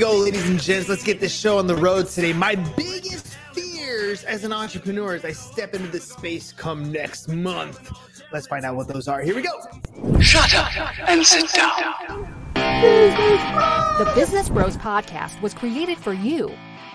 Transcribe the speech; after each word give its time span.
go, 0.00 0.16
ladies 0.16 0.48
and 0.48 0.58
gents. 0.58 0.88
Let's 0.88 1.04
get 1.04 1.20
this 1.20 1.34
show 1.38 1.58
on 1.58 1.66
the 1.66 1.76
road 1.76 2.08
today. 2.08 2.32
My 2.32 2.54
biggest 2.54 3.36
fears 3.52 4.24
as 4.24 4.44
an 4.44 4.52
entrepreneur 4.52 5.14
as 5.14 5.26
I 5.26 5.32
step 5.32 5.74
into 5.74 5.88
this 5.88 6.04
space 6.04 6.52
come 6.52 6.90
next 6.90 7.28
month. 7.28 7.92
Let's 8.32 8.46
find 8.46 8.64
out 8.64 8.76
what 8.76 8.88
those 8.88 9.08
are. 9.08 9.20
Here 9.20 9.36
we 9.36 9.42
go. 9.42 10.18
Shut 10.20 10.54
up 10.54 10.74
and 11.06 11.24
sit 11.26 11.52
down. 11.52 12.34
The 12.54 14.10
Business 14.14 14.48
Bros 14.48 14.78
Podcast 14.78 15.38
was 15.42 15.52
created 15.52 15.98
for 15.98 16.14
you. 16.14 16.50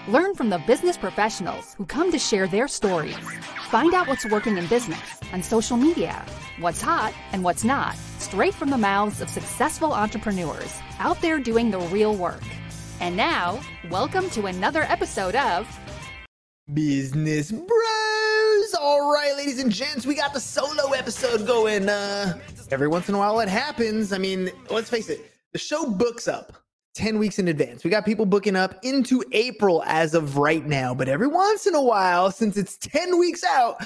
Learn 0.07 0.33
from 0.33 0.49
the 0.49 0.57
business 0.65 0.97
professionals 0.97 1.75
who 1.75 1.85
come 1.85 2.11
to 2.11 2.17
share 2.17 2.47
their 2.47 2.67
stories. 2.67 3.17
Find 3.69 3.93
out 3.93 4.07
what's 4.07 4.25
working 4.25 4.57
in 4.57 4.65
business 4.65 5.19
and 5.31 5.45
social 5.45 5.77
media, 5.77 6.25
what's 6.59 6.81
hot 6.81 7.13
and 7.33 7.43
what's 7.43 7.63
not, 7.63 7.95
straight 8.17 8.55
from 8.55 8.71
the 8.71 8.79
mouths 8.79 9.21
of 9.21 9.29
successful 9.29 9.93
entrepreneurs 9.93 10.73
out 10.97 11.21
there 11.21 11.37
doing 11.37 11.69
the 11.69 11.79
real 11.79 12.15
work. 12.15 12.41
And 13.01 13.17
now, 13.17 13.59
welcome 13.89 14.29
to 14.31 14.45
another 14.45 14.83
episode 14.83 15.35
of 15.35 15.67
Business 16.73 17.51
Bros. 17.51 18.73
All 18.79 19.11
right, 19.11 19.33
ladies 19.35 19.59
and 19.59 19.69
gents, 19.69 20.05
we 20.05 20.15
got 20.15 20.33
the 20.33 20.39
solo 20.39 20.93
episode 20.93 21.45
going. 21.45 21.89
Uh, 21.89 22.39
every 22.71 22.87
once 22.87 23.09
in 23.09 23.15
a 23.15 23.17
while, 23.17 23.41
it 23.41 23.49
happens. 23.49 24.13
I 24.13 24.17
mean, 24.17 24.49
let's 24.69 24.89
face 24.89 25.09
it, 25.09 25.29
the 25.51 25.59
show 25.59 25.89
books 25.89 26.29
up 26.29 26.53
10 26.95 27.19
weeks 27.19 27.37
in 27.37 27.49
advance. 27.49 27.83
We 27.83 27.89
got 27.89 28.05
people 28.05 28.25
booking 28.25 28.55
up 28.55 28.79
into 28.83 29.23
April 29.33 29.83
as 29.85 30.13
of 30.13 30.37
right 30.37 30.65
now, 30.65 30.95
but 30.95 31.09
every 31.09 31.27
once 31.27 31.67
in 31.67 31.75
a 31.75 31.81
while, 31.81 32.31
since 32.31 32.55
it's 32.55 32.77
10 32.77 33.19
weeks 33.19 33.43
out, 33.43 33.85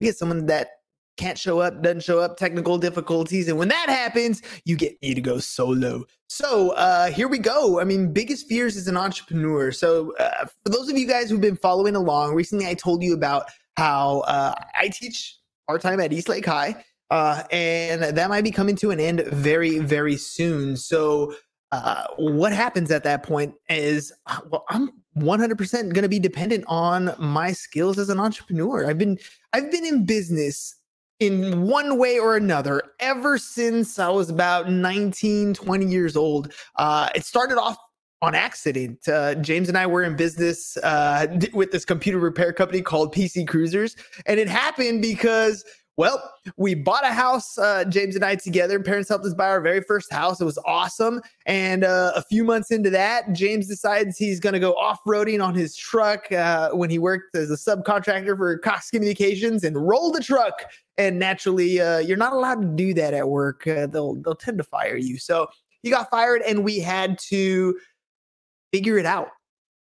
we 0.00 0.08
get 0.08 0.18
someone 0.18 0.46
that 0.46 0.77
can't 1.18 1.36
show 1.36 1.58
up, 1.60 1.82
doesn't 1.82 2.02
show 2.02 2.20
up, 2.20 2.36
technical 2.36 2.78
difficulties. 2.78 3.48
And 3.48 3.58
when 3.58 3.68
that 3.68 3.88
happens, 3.88 4.40
you 4.64 4.76
get 4.76 5.00
me 5.02 5.14
to 5.14 5.20
go 5.20 5.38
solo. 5.38 6.04
So 6.28 6.70
uh, 6.72 7.10
here 7.10 7.28
we 7.28 7.38
go. 7.38 7.80
I 7.80 7.84
mean, 7.84 8.12
biggest 8.12 8.48
fears 8.48 8.76
as 8.76 8.86
an 8.86 8.96
entrepreneur. 8.96 9.72
So 9.72 10.14
uh, 10.16 10.46
for 10.64 10.70
those 10.70 10.88
of 10.88 10.96
you 10.96 11.06
guys 11.06 11.28
who've 11.28 11.40
been 11.40 11.56
following 11.56 11.96
along, 11.96 12.34
recently 12.34 12.66
I 12.66 12.74
told 12.74 13.02
you 13.02 13.14
about 13.14 13.46
how 13.76 14.20
uh, 14.20 14.54
I 14.78 14.88
teach 14.88 15.36
part 15.66 15.82
time 15.82 16.00
at 16.00 16.12
East 16.12 16.28
Lake 16.28 16.46
High. 16.46 16.84
Uh, 17.10 17.42
and 17.50 18.02
that 18.02 18.28
might 18.28 18.44
be 18.44 18.50
coming 18.50 18.76
to 18.76 18.90
an 18.90 19.00
end 19.00 19.22
very, 19.28 19.78
very 19.78 20.16
soon. 20.16 20.76
So, 20.76 21.34
uh, 21.70 22.06
what 22.16 22.52
happens 22.52 22.90
at 22.90 23.04
that 23.04 23.22
point 23.22 23.54
is, 23.68 24.12
uh, 24.26 24.40
well, 24.50 24.64
I'm 24.70 24.90
100% 25.18 25.72
going 25.92 26.02
to 26.02 26.08
be 26.08 26.18
dependent 26.18 26.64
on 26.66 27.14
my 27.18 27.52
skills 27.52 27.98
as 27.98 28.08
an 28.08 28.18
entrepreneur. 28.18 28.88
I've 28.88 28.96
been, 28.96 29.18
I've 29.52 29.70
been 29.70 29.84
in 29.84 30.06
business 30.06 30.74
in 31.20 31.62
one 31.62 31.98
way 31.98 32.18
or 32.18 32.36
another 32.36 32.82
ever 33.00 33.38
since 33.38 33.98
I 33.98 34.08
was 34.08 34.30
about 34.30 34.70
19, 34.70 35.54
20 35.54 35.86
years 35.86 36.16
old. 36.16 36.52
Uh, 36.76 37.08
it 37.14 37.24
started 37.24 37.58
off 37.58 37.76
on 38.22 38.34
accident. 38.34 39.06
Uh, 39.08 39.34
James 39.36 39.68
and 39.68 39.78
I 39.78 39.86
were 39.86 40.02
in 40.02 40.16
business 40.16 40.76
uh, 40.78 41.26
with 41.52 41.70
this 41.70 41.84
computer 41.84 42.18
repair 42.18 42.52
company 42.52 42.82
called 42.82 43.14
PC 43.14 43.46
Cruisers. 43.46 43.96
And 44.26 44.40
it 44.40 44.48
happened 44.48 45.02
because 45.02 45.64
well, 45.98 46.32
we 46.56 46.76
bought 46.76 47.04
a 47.04 47.12
house, 47.12 47.58
uh, 47.58 47.84
James 47.84 48.14
and 48.14 48.24
I 48.24 48.36
together. 48.36 48.78
Parents 48.78 49.08
helped 49.08 49.26
us 49.26 49.34
buy 49.34 49.48
our 49.48 49.60
very 49.60 49.82
first 49.82 50.12
house. 50.12 50.40
It 50.40 50.44
was 50.44 50.56
awesome. 50.64 51.20
And 51.44 51.82
uh, 51.82 52.12
a 52.14 52.22
few 52.22 52.44
months 52.44 52.70
into 52.70 52.88
that, 52.90 53.32
James 53.32 53.66
decides 53.66 54.16
he's 54.16 54.38
going 54.38 54.52
to 54.52 54.60
go 54.60 54.74
off 54.74 55.00
roading 55.04 55.44
on 55.44 55.56
his 55.56 55.74
truck 55.74 56.30
uh, 56.30 56.70
when 56.70 56.88
he 56.88 57.00
worked 57.00 57.34
as 57.34 57.50
a 57.50 57.56
subcontractor 57.56 58.36
for 58.36 58.58
Cox 58.58 58.90
Communications 58.90 59.64
and 59.64 59.76
roll 59.76 60.12
the 60.12 60.22
truck. 60.22 60.62
And 60.98 61.18
naturally, 61.18 61.80
uh, 61.80 61.98
you're 61.98 62.16
not 62.16 62.32
allowed 62.32 62.62
to 62.62 62.68
do 62.68 62.94
that 62.94 63.12
at 63.12 63.28
work. 63.28 63.66
Uh, 63.66 63.88
they'll 63.88 64.14
they'll 64.14 64.36
tend 64.36 64.58
to 64.58 64.64
fire 64.64 64.96
you. 64.96 65.18
So 65.18 65.48
he 65.82 65.90
got 65.90 66.10
fired, 66.10 66.42
and 66.42 66.62
we 66.62 66.78
had 66.78 67.18
to 67.30 67.76
figure 68.72 68.98
it 68.98 69.06
out 69.06 69.30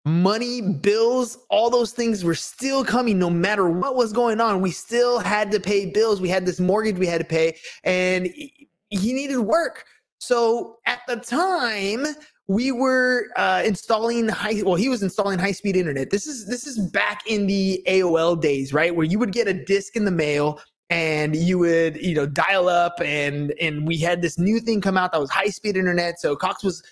money, 0.05 0.61
bills, 0.61 1.37
all 1.49 1.69
those 1.69 1.91
things 1.91 2.23
were 2.23 2.35
still 2.35 2.83
coming 2.83 3.19
no 3.19 3.29
matter 3.29 3.69
what 3.69 3.95
was 3.95 4.11
going 4.11 4.41
on. 4.41 4.61
We 4.61 4.71
still 4.71 5.19
had 5.19 5.51
to 5.51 5.59
pay 5.59 5.85
bills. 5.85 6.19
We 6.19 6.29
had 6.29 6.45
this 6.45 6.59
mortgage 6.59 6.97
we 6.97 7.07
had 7.07 7.19
to 7.19 7.25
pay, 7.25 7.57
and 7.83 8.27
he 8.27 9.13
needed 9.13 9.39
work. 9.39 9.85
So 10.19 10.77
at 10.85 10.99
the 11.07 11.17
time, 11.17 12.05
we 12.47 12.71
were 12.71 13.27
uh, 13.37 13.63
installing 13.65 14.27
high. 14.27 14.61
Well, 14.63 14.75
he 14.75 14.89
was 14.89 15.03
installing 15.03 15.39
high 15.39 15.51
speed 15.51 15.75
internet. 15.75 16.09
This 16.09 16.27
is 16.27 16.47
this 16.47 16.67
is 16.67 16.79
back 16.91 17.21
in 17.27 17.47
the 17.47 17.83
AOL 17.87 18.41
days, 18.41 18.73
right, 18.73 18.95
where 18.95 19.05
you 19.05 19.19
would 19.19 19.31
get 19.31 19.47
a 19.47 19.53
disc 19.53 19.95
in 19.95 20.05
the 20.05 20.11
mail 20.11 20.59
and 20.89 21.35
you 21.35 21.57
would 21.57 21.95
you 22.03 22.13
know 22.13 22.25
dial 22.25 22.67
up 22.67 22.95
and 23.01 23.53
and 23.61 23.87
we 23.87 23.97
had 23.97 24.21
this 24.21 24.37
new 24.37 24.59
thing 24.59 24.81
come 24.81 24.97
out 24.97 25.11
that 25.13 25.21
was 25.21 25.29
high 25.29 25.49
speed 25.49 25.77
internet. 25.77 26.19
So 26.19 26.35
Cox 26.35 26.63
was 26.63 26.83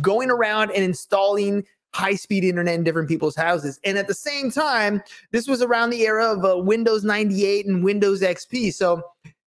going 0.00 0.30
around 0.30 0.70
and 0.70 0.82
installing 0.82 1.64
high 1.94 2.14
speed 2.14 2.44
internet 2.44 2.74
in 2.74 2.84
different 2.84 3.08
people's 3.08 3.36
houses. 3.36 3.78
And 3.84 3.98
at 3.98 4.08
the 4.08 4.14
same 4.14 4.50
time, 4.50 5.02
this 5.30 5.46
was 5.46 5.62
around 5.62 5.90
the 5.90 6.02
era 6.02 6.32
of 6.32 6.44
uh, 6.44 6.58
Windows 6.58 7.04
98 7.04 7.66
and 7.66 7.84
Windows 7.84 8.22
XP. 8.22 8.72
So, 8.72 9.02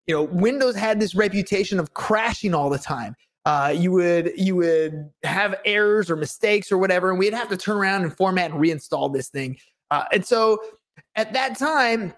you 0.07 0.15
know, 0.15 0.23
Windows 0.25 0.77
had 0.77 1.01
this 1.01 1.15
reputation 1.15 1.81
of 1.81 1.95
crashing 1.95 2.55
all 2.55 2.69
the 2.69 2.79
time. 2.79 3.17
Uh, 3.47 3.75
you 3.77 3.93
would 3.93 4.33
you 4.37 4.57
would 4.57 5.11
have 5.23 5.55
errors 5.67 6.11
or 6.11 6.17
mistakes 6.17 6.73
or 6.73 6.79
whatever, 6.79 7.11
and 7.11 7.19
we'd 7.19 7.35
have 7.35 7.49
to 7.49 7.59
turn 7.59 7.77
around 7.77 8.03
and 8.03 8.17
format 8.17 8.51
and 8.51 8.61
reinstall 8.61 9.13
this 9.13 9.29
thing. 9.29 9.59
Uh, 9.91 10.05
and 10.13 10.25
so, 10.25 10.59
at 11.15 11.35
that 11.35 11.59
time, 11.59 12.15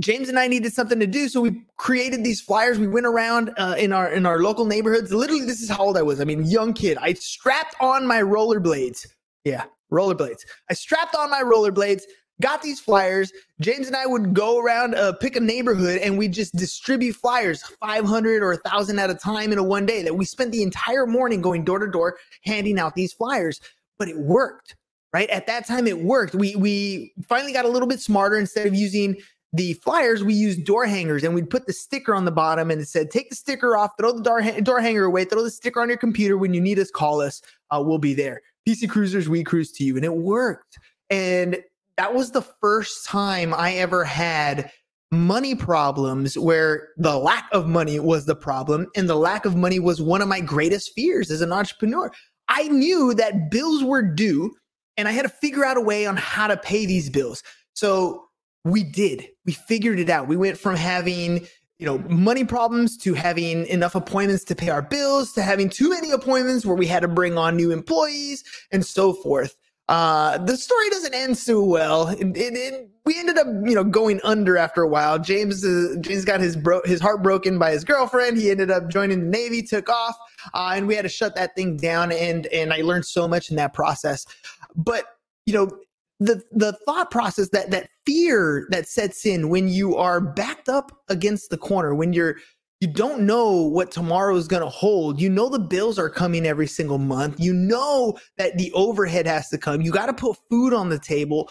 James 0.00 0.28
and 0.28 0.38
I 0.40 0.48
needed 0.48 0.72
something 0.72 0.98
to 0.98 1.06
do, 1.06 1.28
so 1.28 1.40
we 1.40 1.62
created 1.76 2.24
these 2.24 2.40
flyers. 2.40 2.80
We 2.80 2.88
went 2.88 3.06
around 3.06 3.52
uh, 3.58 3.76
in 3.78 3.92
our 3.92 4.10
in 4.10 4.26
our 4.26 4.40
local 4.40 4.64
neighborhoods. 4.64 5.12
Literally, 5.12 5.44
this 5.44 5.60
is 5.60 5.68
how 5.68 5.84
old 5.84 5.96
I 5.96 6.02
was. 6.02 6.20
I 6.20 6.24
mean, 6.24 6.44
young 6.44 6.72
kid. 6.72 6.98
I 7.00 7.12
strapped 7.12 7.76
on 7.80 8.04
my 8.04 8.20
rollerblades 8.20 9.06
yeah, 9.46 9.64
rollerblades. 9.92 10.40
I 10.68 10.74
strapped 10.74 11.14
on 11.14 11.30
my 11.30 11.40
rollerblades, 11.40 12.02
got 12.42 12.62
these 12.62 12.80
flyers. 12.80 13.32
James 13.60 13.86
and 13.86 13.94
I 13.94 14.04
would 14.04 14.34
go 14.34 14.58
around, 14.58 14.96
uh, 14.96 15.12
pick 15.12 15.36
a 15.36 15.40
neighborhood, 15.40 16.00
and 16.00 16.18
we 16.18 16.26
just 16.26 16.56
distribute 16.56 17.14
flyers, 17.14 17.62
500 17.62 18.42
or 18.42 18.50
1,000 18.54 18.98
at 18.98 19.08
a 19.08 19.14
time 19.14 19.52
in 19.52 19.58
a 19.58 19.62
one 19.62 19.86
day. 19.86 20.02
That 20.02 20.16
we 20.16 20.24
spent 20.24 20.50
the 20.50 20.64
entire 20.64 21.06
morning 21.06 21.40
going 21.40 21.64
door 21.64 21.78
to 21.78 21.86
door, 21.86 22.18
handing 22.44 22.80
out 22.80 22.96
these 22.96 23.12
flyers. 23.12 23.60
But 24.00 24.08
it 24.08 24.18
worked, 24.18 24.74
right? 25.12 25.30
At 25.30 25.46
that 25.46 25.64
time, 25.64 25.86
it 25.86 26.00
worked. 26.00 26.34
We 26.34 26.56
we 26.56 27.14
finally 27.28 27.52
got 27.52 27.64
a 27.64 27.68
little 27.68 27.88
bit 27.88 28.00
smarter. 28.00 28.36
Instead 28.36 28.66
of 28.66 28.74
using 28.74 29.16
the 29.52 29.74
flyers, 29.74 30.24
we 30.24 30.34
used 30.34 30.64
door 30.64 30.86
hangers, 30.86 31.22
and 31.22 31.36
we'd 31.36 31.48
put 31.48 31.68
the 31.68 31.72
sticker 31.72 32.16
on 32.16 32.24
the 32.24 32.32
bottom, 32.32 32.72
and 32.72 32.80
it 32.80 32.88
said, 32.88 33.12
"Take 33.12 33.30
the 33.30 33.36
sticker 33.36 33.76
off, 33.76 33.92
throw 33.96 34.10
the 34.10 34.22
door, 34.24 34.42
ha- 34.42 34.58
door 34.60 34.80
hanger 34.80 35.04
away, 35.04 35.24
throw 35.24 35.44
the 35.44 35.52
sticker 35.52 35.80
on 35.80 35.88
your 35.88 35.98
computer. 35.98 36.36
When 36.36 36.52
you 36.52 36.60
need 36.60 36.80
us, 36.80 36.90
call 36.90 37.20
us. 37.20 37.42
Uh, 37.70 37.80
we'll 37.86 37.98
be 37.98 38.12
there." 38.12 38.42
PC 38.68 38.88
Cruisers, 38.88 39.28
we 39.28 39.44
cruise 39.44 39.72
to 39.72 39.84
you. 39.84 39.96
And 39.96 40.04
it 40.04 40.14
worked. 40.14 40.78
And 41.10 41.58
that 41.96 42.14
was 42.14 42.32
the 42.32 42.42
first 42.42 43.06
time 43.06 43.54
I 43.54 43.74
ever 43.74 44.04
had 44.04 44.70
money 45.12 45.54
problems 45.54 46.36
where 46.36 46.88
the 46.96 47.16
lack 47.16 47.48
of 47.52 47.68
money 47.68 48.00
was 48.00 48.26
the 48.26 48.34
problem. 48.34 48.88
And 48.96 49.08
the 49.08 49.14
lack 49.14 49.44
of 49.44 49.56
money 49.56 49.78
was 49.78 50.02
one 50.02 50.20
of 50.20 50.28
my 50.28 50.40
greatest 50.40 50.92
fears 50.94 51.30
as 51.30 51.40
an 51.40 51.52
entrepreneur. 51.52 52.10
I 52.48 52.68
knew 52.68 53.14
that 53.14 53.50
bills 53.50 53.82
were 53.82 54.02
due 54.02 54.54
and 54.96 55.08
I 55.08 55.12
had 55.12 55.22
to 55.22 55.28
figure 55.28 55.64
out 55.64 55.76
a 55.76 55.80
way 55.80 56.06
on 56.06 56.16
how 56.16 56.46
to 56.46 56.56
pay 56.56 56.86
these 56.86 57.10
bills. 57.10 57.42
So 57.74 58.24
we 58.64 58.82
did. 58.82 59.26
We 59.44 59.52
figured 59.52 60.00
it 60.00 60.10
out. 60.10 60.28
We 60.28 60.36
went 60.36 60.58
from 60.58 60.76
having 60.76 61.46
you 61.78 61.86
know, 61.86 61.98
money 62.08 62.44
problems 62.44 62.96
to 62.96 63.14
having 63.14 63.66
enough 63.66 63.94
appointments 63.94 64.44
to 64.44 64.54
pay 64.54 64.70
our 64.70 64.82
bills 64.82 65.32
to 65.32 65.42
having 65.42 65.68
too 65.68 65.90
many 65.90 66.10
appointments 66.10 66.64
where 66.64 66.76
we 66.76 66.86
had 66.86 67.00
to 67.00 67.08
bring 67.08 67.36
on 67.36 67.56
new 67.56 67.70
employees 67.70 68.44
and 68.72 68.84
so 68.84 69.12
forth. 69.12 69.56
Uh, 69.88 70.38
the 70.38 70.56
story 70.56 70.90
doesn't 70.90 71.14
end 71.14 71.38
so 71.38 71.62
well. 71.62 72.08
It, 72.08 72.36
it, 72.36 72.54
it, 72.54 72.90
we 73.04 73.16
ended 73.18 73.38
up, 73.38 73.46
you 73.64 73.74
know, 73.74 73.84
going 73.84 74.20
under 74.24 74.56
after 74.56 74.82
a 74.82 74.88
while. 74.88 75.18
James, 75.18 75.64
uh, 75.64 75.94
James 76.00 76.24
got 76.24 76.40
his 76.40 76.56
bro- 76.56 76.82
his 76.84 77.00
heart 77.00 77.22
broken 77.22 77.56
by 77.58 77.70
his 77.70 77.84
girlfriend. 77.84 78.36
He 78.36 78.50
ended 78.50 78.70
up 78.70 78.88
joining 78.88 79.20
the 79.20 79.26
Navy, 79.26 79.62
took 79.62 79.88
off, 79.88 80.16
uh, 80.54 80.72
and 80.74 80.88
we 80.88 80.96
had 80.96 81.02
to 81.02 81.08
shut 81.08 81.36
that 81.36 81.54
thing 81.54 81.76
down. 81.76 82.10
And 82.10 82.46
and 82.46 82.72
I 82.72 82.80
learned 82.80 83.06
so 83.06 83.28
much 83.28 83.50
in 83.50 83.56
that 83.56 83.74
process. 83.74 84.26
But 84.74 85.04
you 85.44 85.54
know, 85.54 85.70
the 86.18 86.42
the 86.50 86.72
thought 86.84 87.12
process 87.12 87.50
that 87.50 87.70
that 87.70 87.88
fear 88.06 88.66
that 88.70 88.88
sets 88.88 89.26
in 89.26 89.48
when 89.48 89.68
you 89.68 89.96
are 89.96 90.20
backed 90.20 90.68
up 90.68 90.92
against 91.08 91.50
the 91.50 91.58
corner 91.58 91.94
when 91.94 92.12
you're 92.12 92.36
you 92.80 92.88
don't 92.88 93.22
know 93.22 93.62
what 93.62 93.90
tomorrow 93.90 94.36
is 94.36 94.48
going 94.48 94.62
to 94.62 94.68
hold 94.68 95.20
you 95.20 95.28
know 95.28 95.48
the 95.48 95.58
bills 95.58 95.98
are 95.98 96.10
coming 96.10 96.46
every 96.46 96.66
single 96.66 96.98
month 96.98 97.38
you 97.38 97.52
know 97.52 98.16
that 98.38 98.56
the 98.58 98.72
overhead 98.72 99.26
has 99.26 99.48
to 99.48 99.58
come 99.58 99.80
you 99.80 99.90
got 99.90 100.06
to 100.06 100.14
put 100.14 100.36
food 100.48 100.72
on 100.72 100.88
the 100.88 100.98
table 100.98 101.50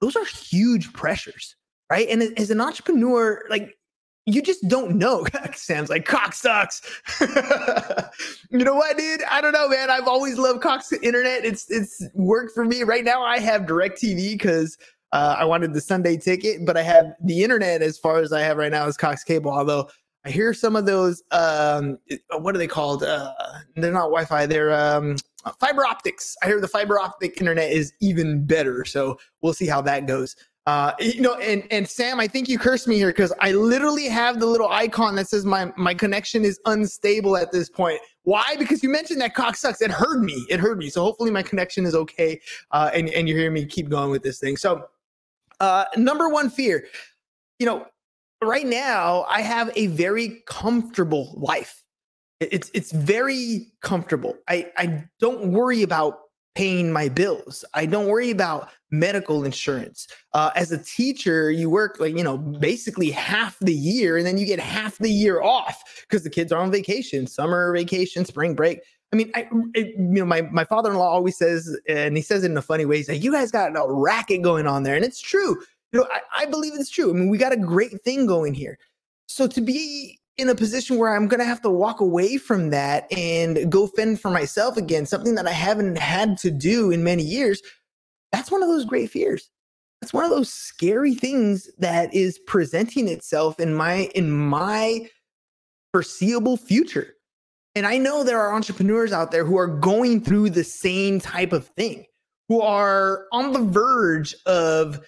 those 0.00 0.16
are 0.16 0.24
huge 0.24 0.92
pressures 0.92 1.56
right 1.90 2.08
and 2.08 2.22
as 2.38 2.50
an 2.50 2.60
entrepreneur 2.60 3.42
like 3.50 3.76
you 4.26 4.42
just 4.42 4.66
don't 4.68 4.96
know. 4.96 5.24
Sam's 5.54 5.88
like, 5.88 6.04
Cox 6.04 6.38
sucks. 6.38 6.82
you 8.50 8.58
know 8.58 8.74
what, 8.74 8.98
dude? 8.98 9.22
I 9.30 9.40
don't 9.40 9.52
know, 9.52 9.68
man. 9.68 9.88
I've 9.88 10.08
always 10.08 10.36
loved 10.36 10.60
Cox 10.60 10.92
internet. 10.92 11.44
It's 11.44 11.70
it's 11.70 12.04
worked 12.14 12.52
for 12.52 12.64
me. 12.64 12.82
Right 12.82 13.04
now, 13.04 13.22
I 13.22 13.38
have 13.38 13.62
DirecTV 13.62 14.32
because 14.32 14.76
uh, 15.12 15.36
I 15.38 15.44
wanted 15.44 15.74
the 15.74 15.80
Sunday 15.80 16.16
ticket, 16.16 16.66
but 16.66 16.76
I 16.76 16.82
have 16.82 17.06
the 17.22 17.42
internet 17.42 17.82
as 17.82 17.98
far 17.98 18.18
as 18.18 18.32
I 18.32 18.40
have 18.40 18.56
right 18.56 18.72
now 18.72 18.86
is 18.86 18.96
Cox 18.96 19.24
Cable. 19.24 19.50
Although 19.50 19.88
I 20.26 20.30
hear 20.30 20.52
some 20.52 20.74
of 20.74 20.86
those. 20.86 21.22
Um, 21.30 21.98
what 22.38 22.54
are 22.54 22.58
they 22.58 22.66
called? 22.66 23.04
Uh, 23.04 23.32
they're 23.76 23.92
not 23.92 24.08
Wi-Fi. 24.08 24.46
They're 24.46 24.74
um, 24.74 25.16
fiber 25.60 25.86
optics. 25.86 26.36
I 26.42 26.46
hear 26.46 26.60
the 26.60 26.68
fiber 26.68 26.98
optic 26.98 27.40
internet 27.40 27.70
is 27.70 27.92
even 28.00 28.44
better. 28.44 28.84
So 28.84 29.18
we'll 29.40 29.54
see 29.54 29.68
how 29.68 29.80
that 29.82 30.06
goes. 30.06 30.34
Uh, 30.66 30.92
you 30.98 31.20
know, 31.20 31.36
and 31.36 31.62
and 31.70 31.88
Sam, 31.88 32.18
I 32.18 32.26
think 32.26 32.48
you 32.48 32.58
cursed 32.58 32.88
me 32.88 32.96
here 32.96 33.10
because 33.10 33.32
I 33.40 33.52
literally 33.52 34.08
have 34.08 34.40
the 34.40 34.46
little 34.46 34.68
icon 34.68 35.14
that 35.14 35.28
says 35.28 35.44
my 35.44 35.72
my 35.76 35.94
connection 35.94 36.44
is 36.44 36.58
unstable 36.66 37.36
at 37.36 37.52
this 37.52 37.70
point. 37.70 38.00
Why? 38.24 38.56
Because 38.58 38.82
you 38.82 38.88
mentioned 38.88 39.20
that 39.20 39.32
Cox 39.32 39.60
sucks. 39.60 39.80
It 39.80 39.92
heard 39.92 40.24
me. 40.24 40.44
It 40.50 40.58
heard 40.58 40.78
me. 40.78 40.90
So 40.90 41.02
hopefully 41.04 41.30
my 41.30 41.44
connection 41.44 41.86
is 41.86 41.94
okay, 41.94 42.40
uh, 42.72 42.90
and 42.92 43.08
and 43.10 43.28
you 43.28 43.36
hear 43.36 43.52
me 43.52 43.64
keep 43.64 43.88
going 43.88 44.10
with 44.10 44.24
this 44.24 44.40
thing. 44.40 44.56
So, 44.56 44.88
uh, 45.60 45.84
number 45.96 46.28
one 46.28 46.50
fear, 46.50 46.86
you 47.58 47.66
know, 47.66 47.86
right 48.42 48.66
now 48.66 49.24
I 49.28 49.42
have 49.42 49.70
a 49.76 49.86
very 49.88 50.42
comfortable 50.46 51.34
life. 51.36 51.82
It's 52.40 52.70
it's 52.74 52.92
very 52.92 53.72
comfortable. 53.80 54.34
I 54.48 54.70
I 54.76 55.04
don't 55.20 55.52
worry 55.52 55.82
about 55.82 56.18
paying 56.56 56.90
my 56.90 57.08
bills. 57.08 57.64
I 57.74 57.86
don't 57.86 58.06
worry 58.06 58.30
about 58.30 58.70
medical 58.90 59.44
insurance. 59.44 60.08
Uh, 60.32 60.50
as 60.56 60.72
a 60.72 60.82
teacher, 60.82 61.50
you 61.50 61.68
work 61.68 62.00
like, 62.00 62.16
you 62.16 62.24
know, 62.24 62.38
basically 62.38 63.10
half 63.10 63.58
the 63.60 63.74
year 63.74 64.16
and 64.16 64.26
then 64.26 64.38
you 64.38 64.46
get 64.46 64.58
half 64.58 64.96
the 64.98 65.10
year 65.10 65.42
off 65.42 65.82
because 66.08 66.24
the 66.24 66.30
kids 66.30 66.50
are 66.52 66.60
on 66.60 66.72
vacation, 66.72 67.26
summer 67.26 67.72
vacation, 67.74 68.24
spring 68.24 68.54
break. 68.54 68.80
I 69.12 69.16
mean, 69.16 69.30
I, 69.34 69.48
it, 69.74 69.94
you 69.96 69.96
know, 69.98 70.24
my, 70.24 70.42
my 70.42 70.64
father-in-law 70.64 71.08
always 71.08 71.38
says, 71.38 71.78
and 71.88 72.16
he 72.16 72.22
says 72.22 72.42
it 72.42 72.50
in 72.50 72.56
a 72.56 72.62
funny 72.62 72.84
way, 72.84 72.96
he's 72.98 73.08
like, 73.08 73.22
you 73.22 73.32
guys 73.32 73.50
got 73.50 73.76
a 73.76 73.84
racket 73.88 74.42
going 74.42 74.66
on 74.66 74.82
there. 74.82 74.96
And 74.96 75.04
it's 75.04 75.20
true. 75.20 75.56
You 75.92 76.00
know, 76.00 76.08
I, 76.10 76.42
I 76.42 76.46
believe 76.46 76.72
it's 76.74 76.90
true. 76.90 77.10
I 77.10 77.12
mean, 77.12 77.28
we 77.28 77.38
got 77.38 77.52
a 77.52 77.56
great 77.56 78.02
thing 78.02 78.26
going 78.26 78.52
here. 78.52 78.78
So 79.28 79.46
to 79.46 79.60
be 79.60 80.18
in 80.38 80.48
a 80.48 80.54
position 80.54 80.98
where 80.98 81.14
I'm 81.14 81.28
going 81.28 81.40
to 81.40 81.46
have 81.46 81.62
to 81.62 81.70
walk 81.70 82.00
away 82.00 82.36
from 82.36 82.70
that 82.70 83.10
and 83.12 83.70
go 83.70 83.86
fend 83.86 84.20
for 84.20 84.30
myself 84.30 84.76
again, 84.76 85.06
something 85.06 85.34
that 85.36 85.46
I 85.46 85.52
haven't 85.52 85.96
had 85.96 86.36
to 86.38 86.50
do 86.50 86.90
in 86.90 87.02
many 87.02 87.22
years. 87.22 87.62
That's 88.32 88.50
one 88.50 88.62
of 88.62 88.68
those 88.68 88.84
great 88.84 89.10
fears. 89.10 89.48
That's 90.00 90.12
one 90.12 90.24
of 90.24 90.30
those 90.30 90.52
scary 90.52 91.14
things 91.14 91.70
that 91.78 92.12
is 92.12 92.38
presenting 92.40 93.08
itself 93.08 93.58
in 93.58 93.74
my 93.74 94.10
in 94.14 94.30
my 94.30 95.08
foreseeable 95.92 96.58
future. 96.58 97.15
And 97.76 97.86
I 97.86 97.98
know 97.98 98.24
there 98.24 98.40
are 98.40 98.52
entrepreneurs 98.52 99.12
out 99.12 99.30
there 99.30 99.44
who 99.44 99.56
are 99.56 99.68
going 99.68 100.20
through 100.20 100.50
the 100.50 100.64
same 100.64 101.20
type 101.20 101.52
of 101.52 101.68
thing, 101.68 102.06
who 102.48 102.60
are 102.60 103.26
on 103.32 103.52
the 103.52 103.60
verge 103.60 104.34
of 104.46 104.98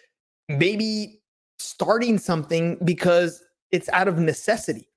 maybe 0.49 1.21
starting 1.59 2.19
something 2.19 2.79
because 2.85 3.43
it's 3.73 3.89
out 3.89 4.07
of 4.07 4.19
necessity 4.19 4.89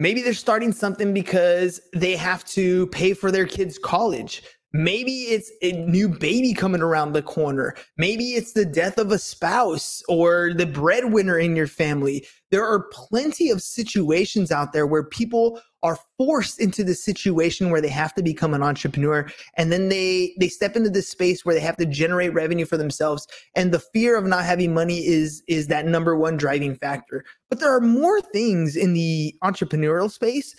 Maybe 0.00 0.22
they're 0.22 0.32
starting 0.32 0.72
something 0.72 1.12
because 1.12 1.78
they 1.94 2.16
have 2.16 2.42
to 2.46 2.86
pay 2.86 3.12
for 3.12 3.30
their 3.30 3.46
kids' 3.46 3.78
college. 3.78 4.42
Maybe 4.72 5.22
it's 5.22 5.50
a 5.62 5.72
new 5.72 6.08
baby 6.08 6.54
coming 6.54 6.80
around 6.80 7.12
the 7.12 7.22
corner. 7.22 7.74
Maybe 7.96 8.30
it's 8.30 8.52
the 8.52 8.64
death 8.64 8.98
of 8.98 9.10
a 9.10 9.18
spouse 9.18 10.02
or 10.08 10.52
the 10.54 10.66
breadwinner 10.66 11.38
in 11.38 11.56
your 11.56 11.66
family. 11.66 12.24
There 12.50 12.64
are 12.64 12.84
plenty 12.92 13.50
of 13.50 13.62
situations 13.62 14.52
out 14.52 14.72
there 14.72 14.86
where 14.86 15.02
people 15.02 15.60
are 15.82 15.98
forced 16.18 16.60
into 16.60 16.84
the 16.84 16.94
situation 16.94 17.70
where 17.70 17.80
they 17.80 17.88
have 17.88 18.14
to 18.14 18.22
become 18.22 18.54
an 18.54 18.62
entrepreneur 18.62 19.26
and 19.56 19.72
then 19.72 19.88
they 19.88 20.34
they 20.38 20.48
step 20.48 20.76
into 20.76 20.90
this 20.90 21.08
space 21.08 21.44
where 21.44 21.54
they 21.54 21.60
have 21.60 21.76
to 21.76 21.86
generate 21.86 22.34
revenue 22.34 22.66
for 22.66 22.76
themselves 22.76 23.26
and 23.54 23.72
the 23.72 23.78
fear 23.78 24.16
of 24.16 24.26
not 24.26 24.44
having 24.44 24.74
money 24.74 24.98
is 25.06 25.42
is 25.48 25.68
that 25.68 25.86
number 25.86 26.14
one 26.14 26.36
driving 26.36 26.74
factor 26.74 27.24
but 27.48 27.60
there 27.60 27.74
are 27.74 27.80
more 27.80 28.20
things 28.20 28.76
in 28.76 28.92
the 28.92 29.34
entrepreneurial 29.42 30.10
space 30.10 30.54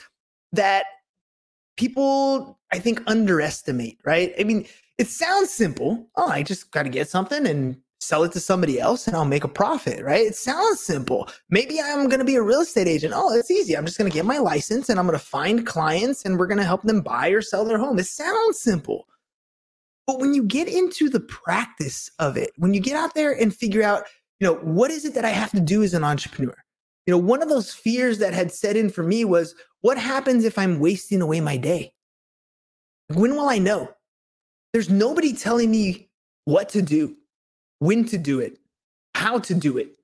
that 0.51 0.85
people 1.81 2.59
I 2.71 2.77
think 2.77 3.01
underestimate, 3.07 3.97
right? 4.05 4.35
I 4.39 4.43
mean, 4.43 4.67
it 4.99 5.07
sounds 5.07 5.49
simple. 5.49 6.07
Oh, 6.15 6.27
I 6.27 6.43
just 6.43 6.69
got 6.69 6.83
to 6.83 6.89
get 6.89 7.09
something 7.09 7.47
and 7.47 7.75
sell 7.99 8.23
it 8.23 8.31
to 8.33 8.39
somebody 8.39 8.79
else 8.79 9.07
and 9.07 9.15
I'll 9.15 9.25
make 9.25 9.43
a 9.43 9.47
profit, 9.47 10.03
right? 10.03 10.27
It 10.27 10.35
sounds 10.35 10.79
simple. 10.79 11.27
Maybe 11.49 11.81
I'm 11.81 12.07
going 12.07 12.19
to 12.19 12.25
be 12.25 12.35
a 12.35 12.41
real 12.43 12.61
estate 12.61 12.87
agent. 12.87 13.13
Oh, 13.15 13.33
it's 13.33 13.49
easy. 13.49 13.75
I'm 13.75 13.85
just 13.85 13.97
going 13.97 14.09
to 14.09 14.13
get 14.13 14.25
my 14.25 14.37
license 14.37 14.89
and 14.89 14.99
I'm 14.99 15.07
going 15.07 15.17
to 15.17 15.25
find 15.25 15.65
clients 15.65 16.23
and 16.23 16.37
we're 16.37 16.45
going 16.45 16.59
to 16.59 16.63
help 16.63 16.83
them 16.83 17.01
buy 17.01 17.29
or 17.29 17.41
sell 17.41 17.65
their 17.65 17.79
home. 17.79 17.97
It 17.97 18.05
sounds 18.05 18.61
simple. 18.61 19.07
But 20.05 20.19
when 20.19 20.35
you 20.35 20.43
get 20.43 20.67
into 20.67 21.09
the 21.09 21.19
practice 21.19 22.11
of 22.19 22.37
it, 22.37 22.51
when 22.57 22.75
you 22.75 22.79
get 22.79 22.95
out 22.95 23.15
there 23.15 23.31
and 23.31 23.55
figure 23.55 23.81
out, 23.81 24.03
you 24.39 24.45
know, 24.45 24.55
what 24.57 24.91
is 24.91 25.03
it 25.03 25.15
that 25.15 25.25
I 25.25 25.29
have 25.29 25.51
to 25.51 25.59
do 25.59 25.81
as 25.81 25.95
an 25.95 26.03
entrepreneur? 26.03 26.57
You 27.05 27.11
know, 27.11 27.17
one 27.17 27.41
of 27.41 27.49
those 27.49 27.73
fears 27.73 28.19
that 28.19 28.33
had 28.33 28.51
set 28.51 28.77
in 28.77 28.89
for 28.89 29.03
me 29.03 29.25
was 29.25 29.55
what 29.81 29.97
happens 29.97 30.45
if 30.45 30.57
I'm 30.57 30.79
wasting 30.79 31.21
away 31.21 31.41
my 31.41 31.57
day? 31.57 31.93
When 33.09 33.35
will 33.35 33.49
I 33.49 33.57
know? 33.57 33.89
There's 34.73 34.89
nobody 34.89 35.33
telling 35.33 35.71
me 35.71 36.09
what 36.45 36.69
to 36.69 36.81
do, 36.81 37.15
when 37.79 38.05
to 38.05 38.17
do 38.17 38.39
it, 38.39 38.57
how 39.15 39.39
to 39.39 39.53
do 39.53 39.77
it. 39.77 39.97